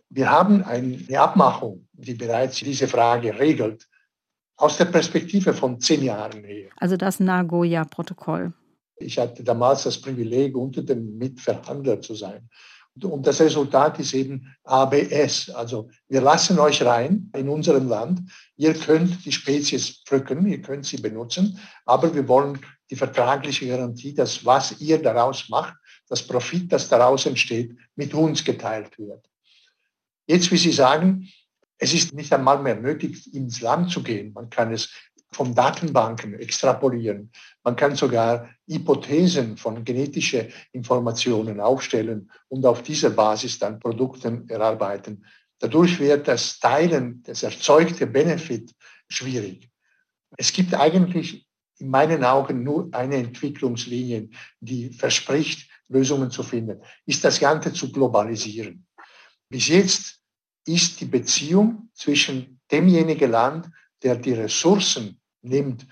Wir 0.08 0.30
haben 0.30 0.62
eine 0.62 1.20
Abmachung, 1.20 1.86
die 1.92 2.14
bereits 2.14 2.58
diese 2.58 2.88
Frage 2.88 3.38
regelt, 3.38 3.86
aus 4.56 4.76
der 4.76 4.86
Perspektive 4.86 5.52
von 5.52 5.80
zehn 5.80 6.02
Jahren 6.04 6.44
her. 6.44 6.70
Also 6.76 6.96
das 6.96 7.18
Nagoya-Protokoll. 7.20 8.52
Ich 8.96 9.18
hatte 9.18 9.42
damals 9.42 9.82
das 9.84 10.00
Privileg, 10.00 10.56
unter 10.56 10.82
dem 10.82 11.16
Mitverhandler 11.18 12.00
zu 12.00 12.14
sein. 12.14 12.48
Und 13.02 13.26
das 13.26 13.40
Resultat 13.40 13.98
ist 13.98 14.14
eben 14.14 14.54
ABS. 14.62 15.50
Also 15.50 15.90
wir 16.08 16.20
lassen 16.20 16.58
euch 16.60 16.80
rein 16.82 17.30
in 17.36 17.48
unserem 17.48 17.88
Land. 17.88 18.20
Ihr 18.56 18.74
könnt 18.74 19.24
die 19.24 19.32
Spezies 19.32 20.02
pflücken, 20.06 20.46
ihr 20.46 20.62
könnt 20.62 20.86
sie 20.86 20.98
benutzen, 20.98 21.58
aber 21.84 22.14
wir 22.14 22.28
wollen 22.28 22.60
die 22.90 22.96
vertragliche 22.96 23.66
Garantie, 23.66 24.14
dass 24.14 24.44
was 24.44 24.80
ihr 24.80 25.02
daraus 25.02 25.48
macht, 25.48 25.74
das 26.08 26.24
Profit, 26.24 26.70
das 26.72 26.88
daraus 26.88 27.26
entsteht, 27.26 27.76
mit 27.96 28.14
uns 28.14 28.44
geteilt 28.44 28.96
wird. 28.98 29.28
Jetzt, 30.26 30.52
wie 30.52 30.56
Sie 30.56 30.72
sagen, 30.72 31.28
Es 31.78 31.92
ist 31.92 32.14
nicht 32.14 32.32
einmal 32.32 32.62
mehr 32.62 32.76
nötig, 32.76 33.34
ins 33.34 33.60
Land 33.60 33.90
zu 33.90 34.02
gehen. 34.02 34.32
Man 34.32 34.48
kann 34.48 34.72
es 34.72 34.90
von 35.34 35.54
Datenbanken 35.54 36.34
extrapolieren. 36.34 37.30
Man 37.62 37.76
kann 37.76 37.96
sogar 37.96 38.48
Hypothesen 38.66 39.56
von 39.56 39.84
genetischen 39.84 40.48
Informationen 40.72 41.60
aufstellen 41.60 42.30
und 42.48 42.64
auf 42.64 42.82
dieser 42.82 43.10
Basis 43.10 43.58
dann 43.58 43.80
Produkte 43.80 44.44
erarbeiten. 44.48 45.24
Dadurch 45.58 45.98
wird 45.98 46.28
das 46.28 46.58
Teilen, 46.60 47.22
das 47.24 47.42
erzeugte 47.42 48.06
Benefit 48.06 48.72
schwierig. 49.08 49.70
Es 50.36 50.52
gibt 50.52 50.74
eigentlich 50.74 51.46
in 51.78 51.90
meinen 51.90 52.24
Augen 52.24 52.62
nur 52.62 52.88
eine 52.92 53.16
Entwicklungslinie, 53.16 54.28
die 54.60 54.90
verspricht, 54.90 55.68
Lösungen 55.88 56.30
zu 56.30 56.42
finden, 56.42 56.80
ist 57.06 57.24
das 57.24 57.38
Ganze 57.38 57.72
zu 57.72 57.92
globalisieren. 57.92 58.86
Bis 59.50 59.68
jetzt 59.68 60.20
ist 60.66 61.00
die 61.00 61.04
Beziehung 61.04 61.90
zwischen 61.92 62.60
demjenigen 62.70 63.30
Land, 63.30 63.68
der 64.02 64.16
die 64.16 64.32
Ressourcen 64.32 65.20
nimmt 65.44 65.86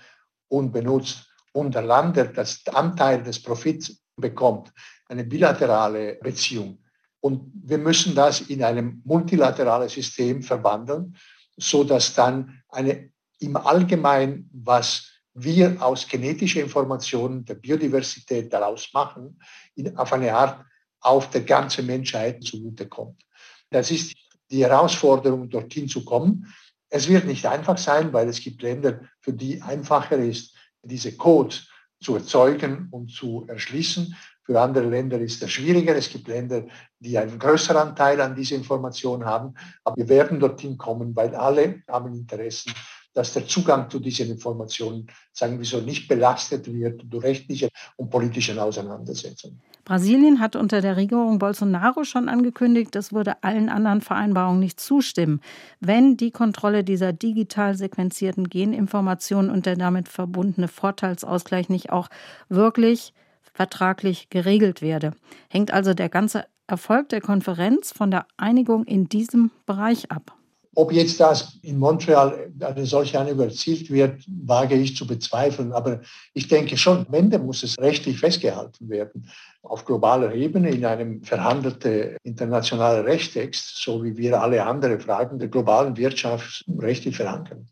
und 0.49 0.71
benutzt, 0.71 1.29
und 1.53 1.75
der 1.75 1.83
Land, 1.83 2.17
der 2.17 2.25
das 2.25 2.61
Anteil 2.67 3.23
des 3.23 3.41
Profits 3.41 4.03
bekommt, 4.15 4.73
eine 5.07 5.23
bilaterale 5.23 6.15
Beziehung. 6.15 6.83
Und 7.19 7.51
wir 7.53 7.77
müssen 7.77 8.15
das 8.15 8.41
in 8.41 8.63
einem 8.63 9.01
multilateralen 9.05 9.87
System 9.87 10.41
verwandeln, 10.41 11.15
so 11.55 11.83
dass 11.83 12.13
dann 12.13 12.61
eine 12.69 13.11
im 13.39 13.55
Allgemeinen, 13.55 14.49
was 14.53 15.09
wir 15.33 15.81
aus 15.81 16.07
genetischen 16.07 16.61
Informationen 16.61 17.43
der 17.45 17.55
Biodiversität 17.55 18.51
daraus 18.51 18.89
machen, 18.93 19.39
in, 19.75 19.95
auf 19.97 20.13
eine 20.13 20.33
Art 20.33 20.65
auf 21.01 21.29
der 21.29 21.41
ganzen 21.41 21.85
Menschheit 21.85 22.43
zugutekommt. 22.43 23.21
Das 23.69 23.91
ist 23.91 24.13
die 24.49 24.63
Herausforderung, 24.63 25.49
dorthin 25.49 25.87
zu 25.87 26.05
kommen. 26.05 26.47
Es 26.95 27.07
wird 27.07 27.25
nicht 27.25 27.47
einfach 27.47 27.79
sein, 27.79 28.13
weil 28.13 28.29
es 28.29 28.39
gibt 28.39 28.61
Länder, 28.61 28.99
für 29.19 29.33
die 29.33 29.59
einfacher 29.63 30.17
ist, 30.17 30.53
diese 30.83 31.17
Codes 31.17 31.67
zu 31.99 32.13
erzeugen 32.13 32.87
und 32.91 33.09
zu 33.09 33.47
erschließen. 33.47 34.15
Für 34.43 34.61
andere 34.61 34.89
Länder 34.89 35.17
ist 35.17 35.41
das 35.41 35.49
schwieriger. 35.49 35.95
Es 35.95 36.09
gibt 36.09 36.27
Länder, 36.27 36.67
die 36.99 37.17
einen 37.17 37.39
größeren 37.39 37.77
Anteil 37.77 38.21
an 38.21 38.35
dieser 38.35 38.57
Information 38.57 39.25
haben. 39.25 39.55
Aber 39.83 39.97
wir 39.97 40.07
werden 40.07 40.39
dorthin 40.39 40.77
kommen, 40.77 41.15
weil 41.15 41.33
alle 41.33 41.81
haben 41.87 42.13
Interessen 42.13 42.71
dass 43.15 43.31
der 43.33 43.45
Zugang 43.45 43.91
zu 43.91 43.99
diesen 43.99 44.31
Informationen, 44.31 45.05
sagen 45.31 45.59
wir 45.59 45.65
so, 45.65 45.79
nicht 45.81 46.07
belastet 46.07 46.65
wird 46.71 47.03
durch 47.05 47.23
rechtliche 47.23 47.69
und 47.95 48.09
politische 48.09 48.59
Auseinandersetzungen. 48.59 49.61
Brasilien 49.85 50.39
hat 50.39 50.55
unter 50.55 50.79
der 50.79 50.95
Regierung 50.95 51.39
Bolsonaro 51.39 52.05
schon 52.05 52.29
angekündigt, 52.29 52.95
es 52.95 53.11
würde 53.11 53.43
allen 53.43 53.67
anderen 53.67 54.01
Vereinbarungen 54.01 54.59
nicht 54.59 54.79
zustimmen, 54.79 55.41
wenn 55.81 56.15
die 56.15 56.31
Kontrolle 56.31 56.83
dieser 56.83 57.11
digital 57.11 57.75
sequenzierten 57.75 58.49
Geninformationen 58.49 59.51
und 59.51 59.65
der 59.65 59.75
damit 59.75 60.07
verbundene 60.07 60.69
Vorteilsausgleich 60.69 61.67
nicht 61.67 61.91
auch 61.91 62.07
wirklich 62.47 63.13
vertraglich 63.53 64.29
geregelt 64.29 64.81
werde. 64.81 65.11
Hängt 65.49 65.71
also 65.71 65.93
der 65.93 66.09
ganze 66.09 66.45
Erfolg 66.65 67.09
der 67.09 67.21
Konferenz 67.21 67.91
von 67.91 68.09
der 68.09 68.25
Einigung 68.37 68.85
in 68.85 69.09
diesem 69.09 69.51
Bereich 69.65 70.11
ab. 70.11 70.35
Ob 70.75 70.91
jetzt 70.91 71.19
das 71.19 71.59
in 71.61 71.77
Montreal 71.77 72.51
eine 72.59 72.85
solche 72.85 73.19
Einigung 73.19 73.47
erzielt 73.47 73.91
wird, 73.91 74.23
wage 74.27 74.75
ich 74.75 74.95
zu 74.95 75.05
bezweifeln. 75.05 75.71
Aber 75.71 76.01
ich 76.33 76.47
denke 76.47 76.77
schon, 76.77 77.05
am 77.05 77.13
Ende 77.13 77.37
muss 77.37 77.61
es 77.61 77.77
rechtlich 77.77 78.19
festgehalten 78.19 78.89
werden. 78.89 79.29
Auf 79.61 79.85
globaler 79.85 80.33
Ebene 80.33 80.71
in 80.71 80.83
einem 80.83 81.23
verhandelten 81.23 82.17
internationalen 82.23 83.05
Rechtstext, 83.05 83.83
so 83.83 84.03
wie 84.03 84.17
wir 84.17 84.41
alle 84.41 84.65
anderen 84.65 84.99
Fragen 84.99 85.37
der 85.37 85.49
globalen 85.49 85.95
Wirtschaft 85.95 86.65
rechtlich 86.79 87.15
verankern. 87.15 87.67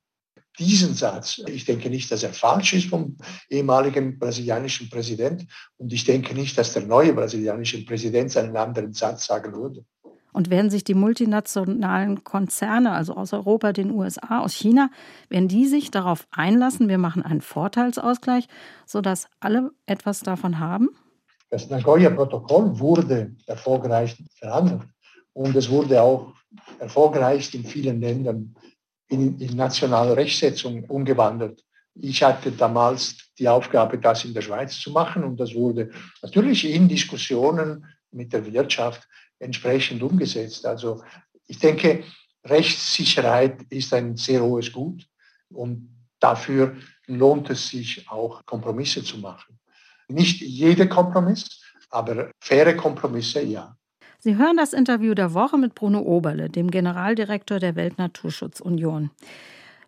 Diesen 0.60 0.93
Satz, 0.93 1.41
ich 1.48 1.65
denke 1.65 1.89
nicht, 1.89 2.12
dass 2.12 2.24
er 2.24 2.34
falsch 2.34 2.74
ist 2.74 2.89
vom 2.89 3.17
ehemaligen 3.50 4.20
brasilianischen 4.20 4.89
Präsident 4.89 5.48
und 5.77 5.91
ich 5.91 6.03
denke 6.03 6.36
nicht, 6.36 6.58
dass 6.58 6.73
der 6.73 6.86
neue 6.86 7.13
brasilianische 7.13 7.84
Präsident 7.86 8.36
einen 8.38 8.58
anderen 8.58 8.93
Satz 8.93 9.26
sagen 9.26 9.54
würde. 9.56 9.86
Und 10.34 10.50
werden 10.50 10.70
sich 10.70 10.84
die 10.84 10.94
multinationalen 10.94 12.24
Konzerne, 12.24 12.91
also 12.91 13.15
aus 13.15 13.34
Europa, 13.34 13.74
den 13.74 13.91
USA, 13.91 14.39
aus 14.39 14.54
China, 14.54 14.89
werden 15.30 15.48
die 15.48 15.67
sich 15.67 15.91
darauf 15.91 16.28
einlassen, 16.32 16.88
wir 16.88 16.98
machen 16.98 17.24
einen 17.24 17.41
Vorteilsausgleich, 17.41 18.48
sodass 18.86 19.28
alle 19.39 19.72
etwas 19.86 20.22
davon 20.22 20.60
haben? 20.60 20.89
Das 21.50 21.70
Nagoya-Protokoll 21.70 22.80
wurde 22.80 23.36
erfolgreich 23.46 24.15
verhandelt 24.36 24.84
und 25.34 25.54
es 25.56 25.70
wurde 25.70 26.02
auch 26.02 26.34
erfolgreich 26.80 27.54
in 27.54 27.65
vielen 27.65 28.00
Ländern 28.00 28.56
in, 29.10 29.38
in 29.38 29.58
nationale 29.58 30.15
Rechtsetzung 30.15 30.86
umgewandelt. 30.86 31.63
Ich 31.96 32.24
hatte 32.24 32.52
damals 32.52 33.17
die 33.38 33.50
Aufgabe, 33.50 33.98
das 33.98 34.24
in 34.24 34.34
der 34.34 34.41
Schweiz 34.41 34.80
zu 34.80 34.91
machen 34.91 35.24
und 35.24 35.38
das 35.39 35.54
wurde 35.54 35.91
natürlich 36.22 36.70
in 36.70 36.88
Diskussionen 36.88 37.86
mit 38.12 38.32
der 38.32 38.46
Wirtschaft 38.46 39.08
entsprechend 39.41 40.04
umgesetzt. 40.04 40.65
Also 40.65 41.04
ich 41.47 41.60
denke, 41.60 42.04
Rechtssicherheit 42.45 43.62
ist 43.69 43.93
ein 43.93 44.15
sehr 44.15 44.41
hohes 44.41 44.71
Gut 44.71 45.08
und 45.49 45.89
dafür 46.19 46.75
lohnt 47.08 47.49
es 47.49 47.69
sich 47.69 48.10
auch, 48.10 48.45
Kompromisse 48.45 49.04
zu 49.04 49.17
machen. 49.17 49.60
Nicht 50.08 50.41
jeder 50.41 50.88
Kompromiss, 50.88 51.62
aber 51.89 52.32
faire 52.39 52.75
Kompromisse, 52.75 53.41
ja. 53.41 53.75
Sie 54.19 54.38
hören 54.38 54.58
das 54.58 54.73
Interview 54.73 55.15
der 55.15 55.34
Woche 55.34 55.58
mit 55.58 55.73
Bruno 55.73 55.99
Oberle, 55.99 56.49
dem 56.49 56.69
Generaldirektor 56.69 57.60
der 57.60 57.75
Weltnaturschutzunion. 57.75 59.10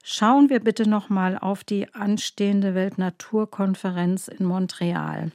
Schauen 0.04 0.50
wir 0.50 0.60
bitte 0.60 0.90
noch 0.90 1.10
mal 1.10 1.38
auf 1.38 1.64
die 1.64 1.94
anstehende 1.94 2.76
Weltnaturkonferenz 2.76 4.28
in 4.28 4.46
Montreal. 4.46 5.32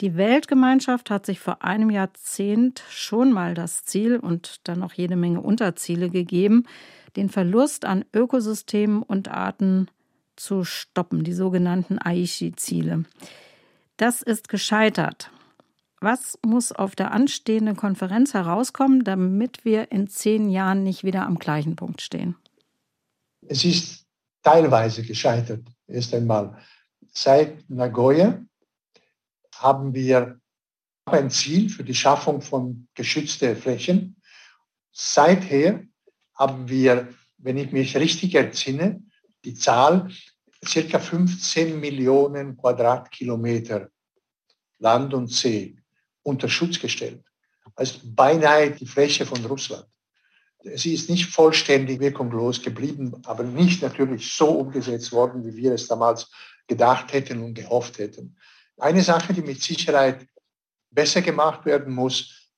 Die 0.00 0.16
Weltgemeinschaft 0.16 1.10
hat 1.10 1.26
sich 1.26 1.40
vor 1.40 1.62
einem 1.62 1.90
Jahrzehnt 1.90 2.82
schon 2.88 3.32
mal 3.32 3.52
das 3.52 3.84
Ziel 3.84 4.16
und 4.16 4.66
dann 4.66 4.78
noch 4.78 4.94
jede 4.94 5.14
Menge 5.14 5.42
Unterziele 5.42 6.08
gegeben, 6.08 6.64
den 7.16 7.28
Verlust 7.28 7.84
an 7.84 8.06
Ökosystemen 8.14 9.02
und 9.02 9.28
Arten 9.28 9.88
zu 10.36 10.64
stoppen, 10.64 11.22
die 11.22 11.34
sogenannten 11.34 11.98
Aichi-Ziele. 11.98 13.04
Das 13.98 14.22
ist 14.22 14.48
gescheitert. 14.48 15.30
Was 16.00 16.38
muss 16.46 16.72
auf 16.72 16.96
der 16.96 17.12
anstehenden 17.12 17.76
Konferenz 17.76 18.32
herauskommen, 18.32 19.04
damit 19.04 19.66
wir 19.66 19.92
in 19.92 20.08
zehn 20.08 20.48
Jahren 20.48 20.82
nicht 20.82 21.04
wieder 21.04 21.26
am 21.26 21.38
gleichen 21.38 21.76
Punkt 21.76 22.00
stehen? 22.00 22.36
Es 23.46 23.66
ist 23.66 24.06
teilweise 24.42 25.02
gescheitert, 25.02 25.66
erst 25.86 26.14
einmal. 26.14 26.56
Seit 27.12 27.68
Nagoya 27.68 28.40
haben 29.60 29.94
wir 29.94 30.40
ein 31.04 31.30
Ziel 31.30 31.68
für 31.68 31.84
die 31.84 31.94
Schaffung 31.94 32.40
von 32.40 32.88
geschützten 32.94 33.56
Flächen. 33.56 34.16
Seither 34.92 35.84
haben 36.34 36.68
wir, 36.68 37.08
wenn 37.38 37.58
ich 37.58 37.70
mich 37.72 37.96
richtig 37.96 38.34
entsinne, 38.34 39.02
die 39.44 39.54
Zahl 39.54 40.10
circa 40.66 40.98
15 40.98 41.78
Millionen 41.78 42.56
Quadratkilometer 42.56 43.90
Land 44.78 45.14
und 45.14 45.28
See 45.28 45.76
unter 46.22 46.48
Schutz 46.48 46.78
gestellt. 46.78 47.22
Also 47.74 47.98
beinahe 48.04 48.70
die 48.70 48.86
Fläche 48.86 49.26
von 49.26 49.44
Russland. 49.44 49.86
Sie 50.62 50.92
ist 50.92 51.08
nicht 51.08 51.26
vollständig 51.26 52.00
wirkungslos 52.00 52.60
geblieben, 52.62 53.22
aber 53.24 53.42
nicht 53.42 53.82
natürlich 53.82 54.30
so 54.32 54.48
umgesetzt 54.50 55.12
worden, 55.12 55.44
wie 55.44 55.56
wir 55.56 55.72
es 55.72 55.86
damals 55.86 56.30
gedacht 56.66 57.12
hätten 57.12 57.42
und 57.42 57.54
gehofft 57.54 57.98
hätten. 57.98 58.36
Eine 58.80 59.02
Sache, 59.02 59.34
die 59.34 59.42
mit 59.42 59.62
Sicherheit 59.62 60.26
besser 60.90 61.22
gemacht 61.22 61.66
werden 61.66 61.94
muss, 61.94 62.50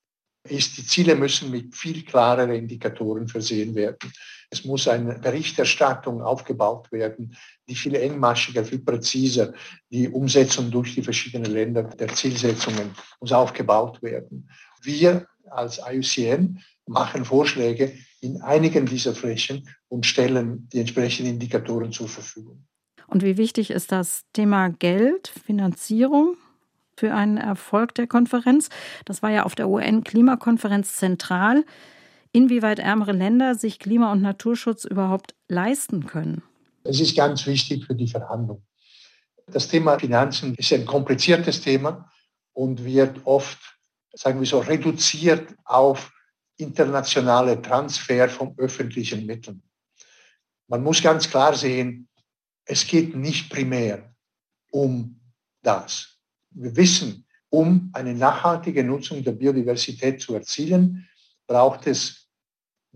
ist, 0.49 0.77
die 0.77 0.87
Ziele 0.87 1.15
müssen 1.15 1.51
mit 1.51 1.75
viel 1.75 2.05
klareren 2.05 2.53
Indikatoren 2.53 3.29
versehen 3.29 3.75
werden. 3.75 4.13
Es 4.51 4.65
muss 4.65 4.89
eine 4.89 5.19
Berichterstattung 5.19 6.23
aufgebaut 6.23 6.91
werden, 6.93 7.37
die 7.69 7.75
viel 7.75 7.95
engmaschiger, 7.95 8.65
viel 8.65 8.81
präziser, 8.81 9.53
die 9.91 10.09
Umsetzung 10.09 10.71
durch 10.71 10.95
die 10.95 11.03
verschiedenen 11.03 11.53
Länder 11.53 11.85
der 11.85 12.09
Zielsetzungen 12.09 12.95
muss 13.21 13.33
aufgebaut 13.33 14.03
werden. 14.03 14.51
Wir 14.83 15.27
als 15.51 15.79
IUCN 15.79 16.61
machen 16.87 17.25
Vorschläge 17.25 17.97
in 18.21 18.43
einigen 18.43 18.87
dieser 18.87 19.15
Flächen 19.15 19.69
und 19.89 20.07
stellen 20.07 20.69
die 20.73 20.81
entsprechenden 20.81 21.33
Indikatoren 21.33 21.93
zur 21.93 22.09
Verfügung. 22.09 22.67
Und 23.13 23.23
wie 23.23 23.37
wichtig 23.37 23.71
ist 23.71 23.93
das 23.93 24.25
Thema 24.33 24.71
Geld, 24.71 25.29
Finanzierung 25.45 26.39
für 26.97 27.13
einen 27.13 27.37
Erfolg 27.37 27.95
der 27.95 28.07
Konferenz? 28.07 28.71
Das 29.05 29.23
war 29.23 29.31
ja 29.31 29.43
auf 29.43 29.55
der 29.55 29.69
UN-Klimakonferenz 29.69 30.97
zentral. 30.97 31.67
Inwieweit 32.33 32.79
ärmere 32.79 33.13
Länder 33.13 33.55
sich 33.55 33.79
Klima- 33.79 34.11
und 34.13 34.23
Naturschutz 34.23 34.87
überhaupt 34.87 35.35
leisten 35.47 36.07
können? 36.07 36.43
Es 36.85 37.01
ist 37.01 37.15
ganz 37.15 37.47
wichtig 37.47 37.85
für 37.85 37.95
die 37.95 38.09
Verhandlung. 38.09 38.63
Das 39.47 39.69
Thema 39.69 39.99
Finanzen 39.99 40.55
ist 40.55 40.73
ein 40.73 40.87
kompliziertes 40.87 41.61
Thema 41.61 42.11
und 42.55 42.83
wird 42.83 43.21
oft, 43.27 43.59
sagen 44.15 44.41
wir 44.41 44.47
so, 44.47 44.61
reduziert 44.61 45.55
auf 45.65 46.11
internationale 46.57 47.61
Transfer 47.61 48.31
von 48.31 48.55
öffentlichen 48.57 49.27
Mitteln. 49.27 49.63
Man 50.67 50.83
muss 50.83 51.03
ganz 51.03 51.29
klar 51.29 51.55
sehen, 51.55 52.09
es 52.65 52.87
geht 52.87 53.15
nicht 53.15 53.51
primär 53.51 54.15
um 54.71 55.21
das. 55.63 56.19
Wir 56.51 56.75
wissen, 56.77 57.27
um 57.51 57.91
eine 57.93 58.15
nachhaltige 58.15 58.83
Nutzung 58.83 59.23
der 59.23 59.33
Biodiversität 59.33 60.21
zu 60.21 60.35
erzielen, 60.35 61.09
braucht 61.47 61.87
es 61.87 62.29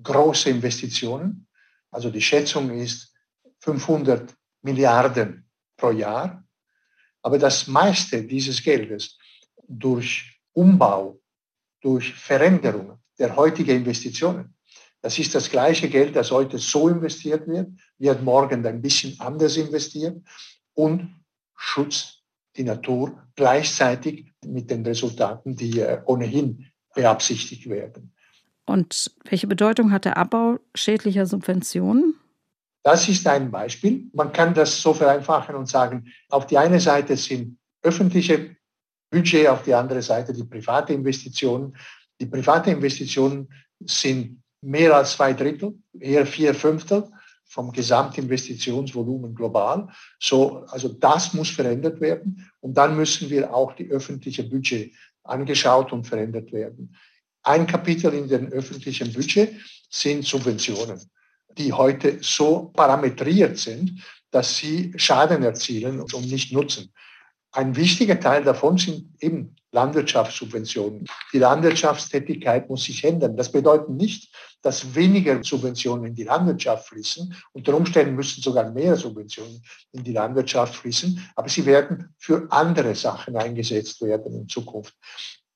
große 0.02 0.50
Investitionen. 0.50 1.46
Also 1.90 2.10
die 2.10 2.22
Schätzung 2.22 2.70
ist 2.70 3.14
500 3.60 4.34
Milliarden 4.62 5.48
pro 5.76 5.90
Jahr. 5.90 6.44
Aber 7.22 7.38
das 7.38 7.66
meiste 7.66 8.22
dieses 8.24 8.62
Geldes 8.62 9.18
durch 9.68 10.40
Umbau, 10.52 11.20
durch 11.80 12.14
Veränderungen 12.14 12.98
der 13.18 13.36
heutigen 13.36 13.76
Investitionen, 13.76 14.55
das 15.02 15.18
ist 15.18 15.34
das 15.34 15.50
gleiche 15.50 15.88
Geld, 15.88 16.16
das 16.16 16.30
heute 16.30 16.58
so 16.58 16.88
investiert 16.88 17.46
wird, 17.46 17.68
wird 17.98 18.22
morgen 18.22 18.66
ein 18.66 18.82
bisschen 18.82 19.18
anders 19.20 19.56
investiert 19.56 20.20
und 20.74 21.14
schützt 21.56 22.22
die 22.56 22.64
Natur 22.64 23.22
gleichzeitig 23.34 24.32
mit 24.44 24.70
den 24.70 24.84
Resultaten, 24.84 25.56
die 25.56 25.80
äh, 25.80 26.00
ohnehin 26.06 26.66
beabsichtigt 26.94 27.68
werden. 27.68 28.12
Und 28.64 29.12
welche 29.24 29.46
Bedeutung 29.46 29.92
hat 29.92 30.04
der 30.04 30.16
Abbau 30.16 30.58
schädlicher 30.74 31.26
Subventionen? 31.26 32.18
Das 32.82 33.08
ist 33.08 33.26
ein 33.26 33.50
Beispiel. 33.50 34.08
Man 34.12 34.32
kann 34.32 34.54
das 34.54 34.80
so 34.80 34.94
vereinfachen 34.94 35.54
und 35.54 35.68
sagen, 35.68 36.06
auf 36.28 36.46
die 36.46 36.58
eine 36.58 36.80
Seite 36.80 37.16
sind 37.16 37.58
öffentliche 37.82 38.56
Budget, 39.10 39.48
auf 39.48 39.62
die 39.62 39.74
andere 39.74 40.02
Seite 40.02 40.32
die 40.32 40.44
private 40.44 40.92
Investitionen. 40.92 41.76
Die 42.20 42.26
private 42.26 42.70
Investitionen 42.70 43.48
sind 43.80 44.42
mehr 44.60 44.94
als 44.96 45.12
zwei 45.12 45.32
Drittel, 45.32 45.74
eher 45.98 46.26
vier 46.26 46.54
Fünftel 46.54 47.04
vom 47.44 47.72
Gesamtinvestitionsvolumen 47.72 49.34
global. 49.34 49.88
So, 50.18 50.64
also 50.68 50.88
das 50.88 51.32
muss 51.32 51.50
verändert 51.50 52.00
werden. 52.00 52.50
Und 52.60 52.76
dann 52.76 52.96
müssen 52.96 53.30
wir 53.30 53.54
auch 53.54 53.72
die 53.74 53.88
öffentliche 53.90 54.44
Budget 54.44 54.92
angeschaut 55.22 55.92
und 55.92 56.06
verändert 56.06 56.52
werden. 56.52 56.96
Ein 57.42 57.66
Kapitel 57.66 58.12
in 58.12 58.28
dem 58.28 58.48
öffentlichen 58.48 59.12
Budget 59.12 59.54
sind 59.88 60.24
Subventionen, 60.24 61.00
die 61.56 61.72
heute 61.72 62.18
so 62.20 62.72
parametriert 62.74 63.56
sind, 63.56 64.02
dass 64.32 64.56
sie 64.56 64.92
Schaden 64.96 65.44
erzielen 65.44 66.00
und 66.00 66.26
nicht 66.26 66.52
nutzen. 66.52 66.92
Ein 67.52 67.76
wichtiger 67.76 68.18
Teil 68.18 68.42
davon 68.42 68.76
sind 68.76 69.14
eben 69.20 69.54
Landwirtschaftssubventionen. 69.76 71.06
Die 71.32 71.38
Landwirtschaftstätigkeit 71.38 72.68
muss 72.68 72.84
sich 72.84 73.04
ändern. 73.04 73.36
Das 73.36 73.52
bedeutet 73.52 73.90
nicht, 73.90 74.34
dass 74.62 74.94
weniger 74.94 75.42
Subventionen 75.44 76.06
in 76.06 76.14
die 76.14 76.24
Landwirtschaft 76.24 76.88
fließen. 76.88 77.34
Unter 77.52 77.74
Umständen 77.76 78.16
müssen 78.16 78.42
sogar 78.42 78.70
mehr 78.72 78.96
Subventionen 78.96 79.62
in 79.92 80.02
die 80.02 80.12
Landwirtschaft 80.12 80.74
fließen, 80.74 81.20
aber 81.36 81.48
sie 81.48 81.64
werden 81.66 82.14
für 82.18 82.46
andere 82.50 82.94
Sachen 82.94 83.36
eingesetzt 83.36 84.00
werden 84.02 84.34
in 84.34 84.48
Zukunft. 84.48 84.94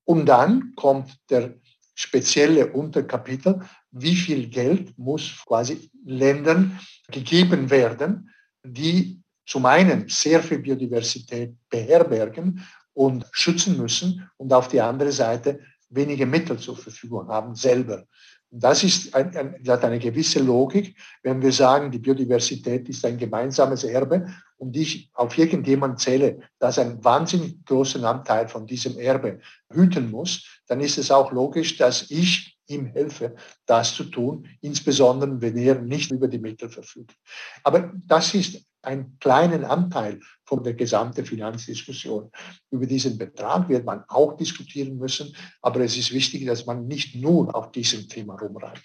Und 0.05 0.27
dann 0.27 0.75
kommt 0.77 1.17
der 1.31 1.55
spezielle 1.95 2.73
Unterkapitel, 2.73 3.61
wie 3.91 4.15
viel 4.15 4.49
Geld 4.49 4.97
muss 4.99 5.43
quasi 5.47 5.91
Ländern 6.05 6.79
gegeben 7.11 7.71
werden, 7.71 8.31
die 8.63 9.21
zum 9.47 9.67
einen 9.67 10.09
sehr 10.09 10.43
viel 10.43 10.61
Biodiversität 10.61 11.57
beherbergen 11.69 12.65
und 12.95 13.27
schützen 13.33 13.77
müssen 13.77 14.29
und 14.37 14.53
auf 14.53 14.69
die 14.69 14.81
andere 14.81 15.13
Seite 15.13 15.61
wenige 15.89 16.27
Mittel 16.27 16.59
zur 16.59 16.77
Verfügung 16.77 17.29
haben 17.29 17.55
selber. 17.55 18.05
Das 18.53 18.83
ist 18.83 19.15
ein, 19.15 19.37
ein, 19.37 19.69
hat 19.69 19.85
eine 19.85 20.01
gewisse 20.01 20.41
Logik, 20.41 20.97
wenn 21.23 21.41
wir 21.41 21.53
sagen, 21.53 21.91
die 21.91 22.01
Biodiversität 22.01 22.89
ist 22.89 23.05
ein 23.05 23.17
gemeinsames 23.17 23.85
Erbe 23.85 24.27
und 24.57 24.77
ich 24.77 25.09
auf 25.15 25.39
irgendjemand 25.39 26.01
zähle, 26.01 26.41
das 26.59 26.79
einen 26.79 27.03
wahnsinnig 27.05 27.65
großen 27.65 28.05
Anteil 28.05 28.49
von 28.49 28.67
diesem 28.67 28.99
Erbe 28.99 29.39
hüten 29.73 30.11
muss, 30.11 30.61
dann 30.67 30.81
ist 30.81 30.99
es 30.99 31.13
auch 31.13 31.31
logisch, 31.31 31.77
dass 31.77 32.11
ich 32.11 32.59
ihm 32.67 32.87
helfe, 32.87 33.37
das 33.67 33.95
zu 33.95 34.05
tun, 34.05 34.49
insbesondere 34.61 35.41
wenn 35.41 35.57
er 35.57 35.81
nicht 35.81 36.11
über 36.11 36.27
die 36.27 36.39
Mittel 36.39 36.69
verfügt. 36.69 37.17
Aber 37.63 37.93
das 38.07 38.35
ist 38.35 38.65
einen 38.83 39.19
kleinen 39.21 39.65
Anteil 39.65 40.21
von 40.45 40.63
der 40.63 40.75
gesamten 40.75 41.25
Finanzdiskussion. 41.25 42.31
Über 42.71 42.87
diesen 42.87 43.19
Betrag 43.19 43.69
wird 43.69 43.85
man 43.85 44.05
auch 44.09 44.37
diskutieren 44.37 44.97
müssen, 44.97 45.35
aber 45.63 45.81
es 45.81 45.97
ist 45.97 46.13
wichtig, 46.13 46.47
dass 46.47 46.67
man 46.67 46.87
nicht 46.87 47.15
nur 47.15 47.55
auf 47.55 47.73
diesem 47.73 48.09
Thema 48.09 48.37
rumreitet. 48.37 48.85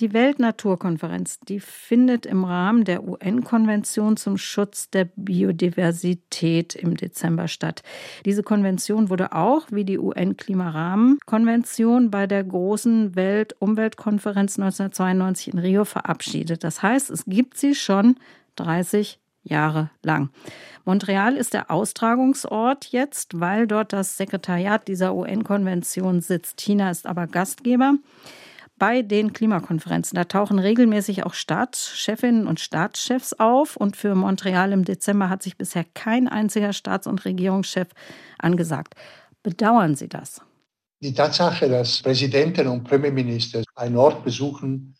Die 0.00 0.12
Weltnaturkonferenz, 0.14 1.40
die 1.40 1.60
findet 1.60 2.24
im 2.24 2.44
Rahmen 2.44 2.84
der 2.84 3.06
UN-Konvention 3.06 4.16
zum 4.16 4.38
Schutz 4.38 4.88
der 4.88 5.10
Biodiversität 5.14 6.74
im 6.74 6.96
Dezember 6.96 7.48
statt. 7.48 7.82
Diese 8.24 8.42
Konvention 8.42 9.10
wurde 9.10 9.32
auch, 9.32 9.66
wie 9.70 9.84
die 9.84 9.98
UN-Klimarahmenkonvention, 9.98 12.10
bei 12.10 12.26
der 12.26 12.44
großen 12.44 13.14
Weltumweltkonferenz 13.14 14.58
1992 14.58 15.52
in 15.52 15.58
Rio 15.58 15.84
verabschiedet. 15.84 16.64
Das 16.64 16.82
heißt, 16.82 17.10
es 17.10 17.26
gibt 17.26 17.58
sie 17.58 17.74
schon 17.74 18.16
30 18.56 19.19
Jahre 19.42 19.90
lang. 20.02 20.30
Montreal 20.84 21.36
ist 21.36 21.54
der 21.54 21.70
Austragungsort 21.70 22.86
jetzt, 22.86 23.40
weil 23.40 23.66
dort 23.66 23.92
das 23.92 24.16
Sekretariat 24.16 24.88
dieser 24.88 25.14
UN-Konvention 25.14 26.20
sitzt. 26.20 26.60
China 26.60 26.90
ist 26.90 27.06
aber 27.06 27.26
Gastgeber 27.26 27.94
bei 28.80 29.02
den 29.02 29.32
Klimakonferenzen. 29.32 30.16
Da 30.16 30.24
tauchen 30.24 30.58
regelmäßig 30.58 31.24
auch 31.24 31.34
Staatschefinnen 31.34 32.46
und 32.46 32.58
Staatschefs 32.58 33.34
auf. 33.34 33.76
Und 33.76 33.96
für 33.96 34.14
Montreal 34.14 34.72
im 34.72 34.84
Dezember 34.84 35.28
hat 35.28 35.42
sich 35.42 35.56
bisher 35.56 35.84
kein 35.94 36.26
einziger 36.26 36.72
Staats- 36.72 37.06
und 37.06 37.24
Regierungschef 37.24 37.88
angesagt. 38.38 38.94
Bedauern 39.42 39.94
Sie 39.94 40.08
das? 40.08 40.40
Die 41.02 41.14
Tatsache, 41.14 41.68
dass 41.68 42.02
Präsidenten 42.02 42.66
und 42.66 42.84
Premierminister 42.84 43.62
einen 43.74 43.96
Ort 43.96 44.24
besuchen, 44.24 44.94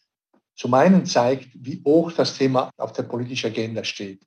zum 0.54 0.74
einen 0.74 1.06
zeigt, 1.06 1.48
wie 1.54 1.82
hoch 1.84 2.12
das 2.12 2.36
Thema 2.36 2.70
auf 2.76 2.92
der 2.92 3.04
politischen 3.04 3.50
Agenda 3.50 3.82
steht. 3.82 4.22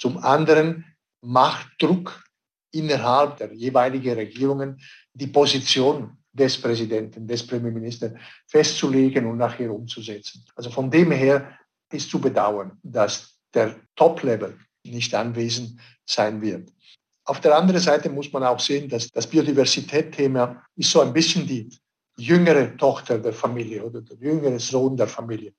Zum 0.00 0.16
anderen 0.18 0.84
macht 1.20 1.68
Druck 1.78 2.24
innerhalb 2.72 3.36
der 3.36 3.52
jeweiligen 3.52 4.14
Regierungen 4.14 4.80
die 5.12 5.26
Position 5.26 6.16
des 6.32 6.60
Präsidenten, 6.60 7.26
des 7.26 7.46
Premierministers 7.46 8.12
festzulegen 8.46 9.26
und 9.26 9.36
nachher 9.36 9.70
umzusetzen. 9.70 10.44
Also 10.54 10.70
von 10.70 10.90
dem 10.90 11.10
her 11.10 11.58
ist 11.92 12.08
zu 12.08 12.20
bedauern, 12.20 12.78
dass 12.82 13.36
der 13.52 13.76
Top-Level 13.96 14.56
nicht 14.84 15.14
anwesend 15.14 15.78
sein 16.06 16.40
wird. 16.40 16.72
Auf 17.24 17.40
der 17.40 17.56
anderen 17.56 17.80
Seite 17.80 18.08
muss 18.08 18.32
man 18.32 18.44
auch 18.44 18.60
sehen, 18.60 18.88
dass 18.88 19.10
das 19.10 19.26
Biodiversität-Thema 19.26 20.64
ist 20.76 20.90
so 20.90 21.00
ein 21.00 21.12
bisschen 21.12 21.46
die 21.46 21.68
jüngere 22.16 22.76
Tochter 22.76 23.18
der 23.18 23.32
Familie 23.32 23.84
oder 23.84 24.00
der 24.00 24.16
jüngere 24.16 24.58
Sohn 24.58 24.96
der 24.96 25.08
Familie. 25.08 25.52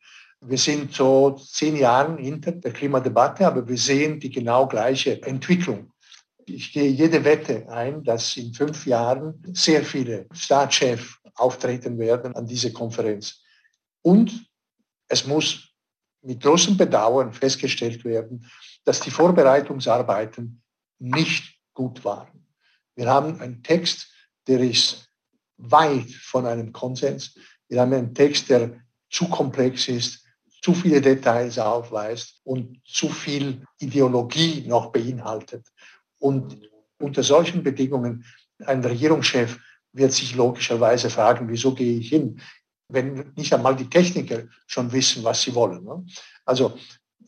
Wir 0.43 0.57
sind 0.57 0.93
so 0.93 1.31
zehn 1.31 1.75
Jahre 1.75 2.17
hinter 2.17 2.51
der 2.51 2.73
Klimadebatte, 2.73 3.45
aber 3.45 3.67
wir 3.67 3.77
sehen 3.77 4.19
die 4.19 4.31
genau 4.31 4.67
gleiche 4.67 5.21
Entwicklung. 5.21 5.93
Ich 6.45 6.73
gehe 6.73 6.89
jede 6.89 7.23
Wette 7.23 7.69
ein, 7.69 8.03
dass 8.03 8.35
in 8.37 8.51
fünf 8.51 8.87
Jahren 8.87 9.43
sehr 9.53 9.83
viele 9.83 10.25
Staatschefs 10.33 11.19
auftreten 11.35 11.99
werden 11.99 12.35
an 12.35 12.47
diese 12.47 12.73
Konferenz. 12.73 13.43
Und 14.01 14.47
es 15.07 15.27
muss 15.27 15.69
mit 16.23 16.41
großem 16.41 16.75
Bedauern 16.75 17.33
festgestellt 17.33 18.03
werden, 18.03 18.49
dass 18.83 18.99
die 18.99 19.11
Vorbereitungsarbeiten 19.11 20.61
nicht 20.99 21.55
gut 21.73 22.03
waren. 22.03 22.47
Wir 22.95 23.07
haben 23.07 23.39
einen 23.41 23.61
Text, 23.61 24.07
der 24.47 24.59
ist 24.59 25.07
weit 25.57 26.11
von 26.11 26.47
einem 26.47 26.71
Konsens. 26.73 27.35
Wir 27.67 27.81
haben 27.81 27.93
einen 27.93 28.15
Text, 28.15 28.49
der 28.49 28.81
zu 29.09 29.27
komplex 29.29 29.87
ist, 29.87 30.25
zu 30.61 30.73
viele 30.73 31.01
Details 31.01 31.57
aufweist 31.57 32.39
und 32.43 32.79
zu 32.85 33.09
viel 33.09 33.65
Ideologie 33.79 34.63
noch 34.67 34.91
beinhaltet. 34.91 35.67
Und 36.19 36.57
unter 36.99 37.23
solchen 37.23 37.63
Bedingungen, 37.63 38.25
ein 38.65 38.83
Regierungschef 38.83 39.59
wird 39.93 40.13
sich 40.13 40.35
logischerweise 40.35 41.09
fragen, 41.09 41.49
wieso 41.49 41.73
gehe 41.73 41.99
ich 41.99 42.09
hin, 42.09 42.39
wenn 42.87 43.33
nicht 43.35 43.53
einmal 43.53 43.75
die 43.75 43.89
Techniker 43.89 44.43
schon 44.67 44.91
wissen, 44.91 45.23
was 45.23 45.41
sie 45.41 45.55
wollen. 45.55 45.83
Ne? 45.83 46.05
Also 46.45 46.77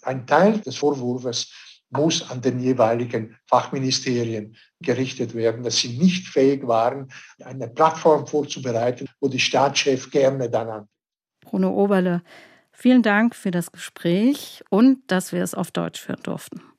ein 0.04 0.28
Teil 0.28 0.60
des 0.60 0.76
Vorwurfs 0.76 1.52
muss 1.89 2.30
an 2.30 2.41
den 2.41 2.60
jeweiligen 2.60 3.38
Fachministerien 3.46 4.56
gerichtet 4.82 5.34
werden, 5.34 5.63
dass 5.63 5.78
sie 5.78 5.98
nicht 5.98 6.28
fähig 6.28 6.67
waren, 6.67 7.12
eine 7.43 7.67
Plattform 7.67 8.26
vorzubereiten, 8.28 9.08
wo 9.19 9.28
die 9.28 9.39
Staatschef 9.39 10.10
gerne 10.10 10.50
dann 10.50 10.69
an. 10.69 10.88
Bruno 11.41 11.69
Oberle, 11.72 12.24
vielen 12.74 13.04
Dank 13.04 13.36
für 13.36 13.52
das 13.52 13.72
Gespräch 13.72 14.64
und 14.70 15.00
dass 15.08 15.32
wir 15.32 15.42
es 15.42 15.56
auf 15.56 15.72
Deutsch 15.72 16.02
führen 16.02 16.22
durften. 16.24 16.73